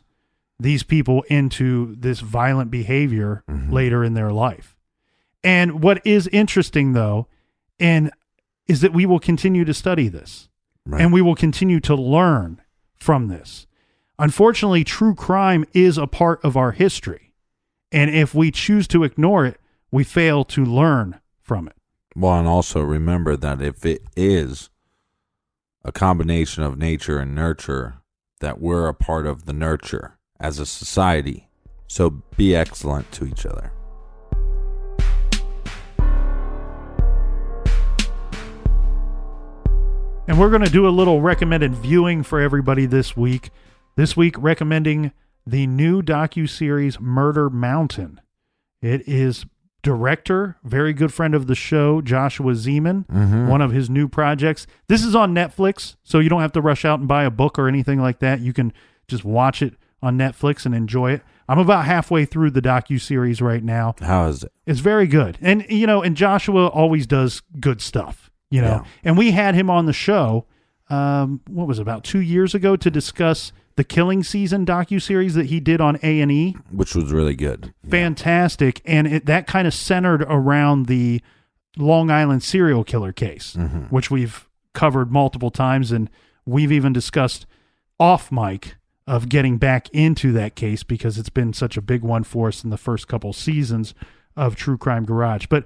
[0.62, 3.72] these people into this violent behavior mm-hmm.
[3.72, 4.76] later in their life.
[5.44, 7.26] And what is interesting though,
[7.80, 8.10] and
[8.68, 10.48] is that we will continue to study this
[10.84, 11.00] Right.
[11.00, 12.60] and we will continue to learn
[12.96, 13.66] from this.
[14.18, 17.34] Unfortunately, true crime is a part of our history.
[17.92, 19.60] And if we choose to ignore it,
[19.92, 21.76] we fail to learn from it.
[22.16, 24.70] Well, and also remember that if it is
[25.84, 27.94] a combination of nature and nurture,
[28.40, 31.48] that we're a part of the nurture as a society.
[31.86, 33.72] So be excellent to each other.
[40.28, 43.50] And we're going to do a little recommended viewing for everybody this week.
[43.96, 45.12] This week, recommending
[45.46, 48.20] the new docu series Murder Mountain.
[48.80, 49.44] It is
[49.82, 53.48] director, very good friend of the show, Joshua Zeman, mm-hmm.
[53.48, 54.66] one of his new projects.
[54.88, 57.58] This is on Netflix, so you don't have to rush out and buy a book
[57.58, 58.40] or anything like that.
[58.40, 58.72] You can
[59.08, 61.22] just watch it on Netflix and enjoy it.
[61.48, 63.94] I'm about halfway through the docu series right now.
[64.00, 64.52] How is it?
[64.66, 65.38] It's very good.
[65.40, 68.82] And you know, and Joshua always does good stuff, you know.
[68.84, 68.90] Yeah.
[69.04, 70.46] And we had him on the show
[70.90, 75.34] um what was it, about 2 years ago to discuss the Killing Season docu series
[75.34, 76.56] that he did on A&E.
[76.70, 77.72] Which was really good.
[77.88, 81.22] Fantastic and it that kind of centered around the
[81.78, 83.56] Long Island serial killer case,
[83.88, 86.10] which we've covered multiple times and
[86.44, 87.46] we've even discussed
[87.98, 88.76] off mic
[89.06, 92.62] of getting back into that case because it's been such a big one for us
[92.62, 93.94] in the first couple seasons
[94.36, 95.46] of True Crime Garage.
[95.46, 95.64] But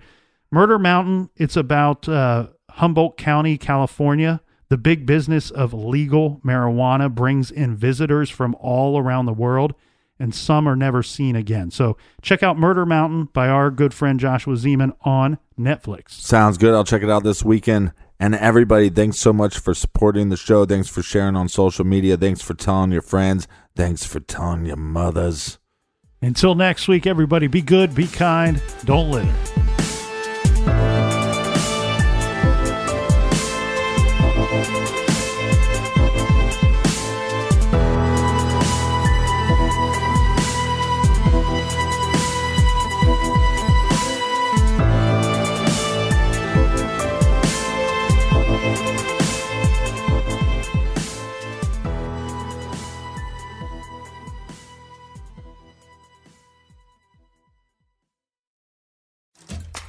[0.51, 4.41] Murder Mountain, it's about uh, Humboldt County, California.
[4.68, 9.74] The big business of legal marijuana brings in visitors from all around the world,
[10.18, 11.70] and some are never seen again.
[11.70, 16.11] So check out Murder Mountain by our good friend Joshua Zeman on Netflix.
[16.11, 16.74] Sounds good.
[16.74, 17.93] I'll check it out this weekend.
[18.18, 20.64] And everybody, thanks so much for supporting the show.
[20.64, 22.16] Thanks for sharing on social media.
[22.16, 23.46] Thanks for telling your friends.
[23.74, 25.58] Thanks for telling your mothers.
[26.22, 29.34] Until next week, everybody, be good, be kind, don't litter.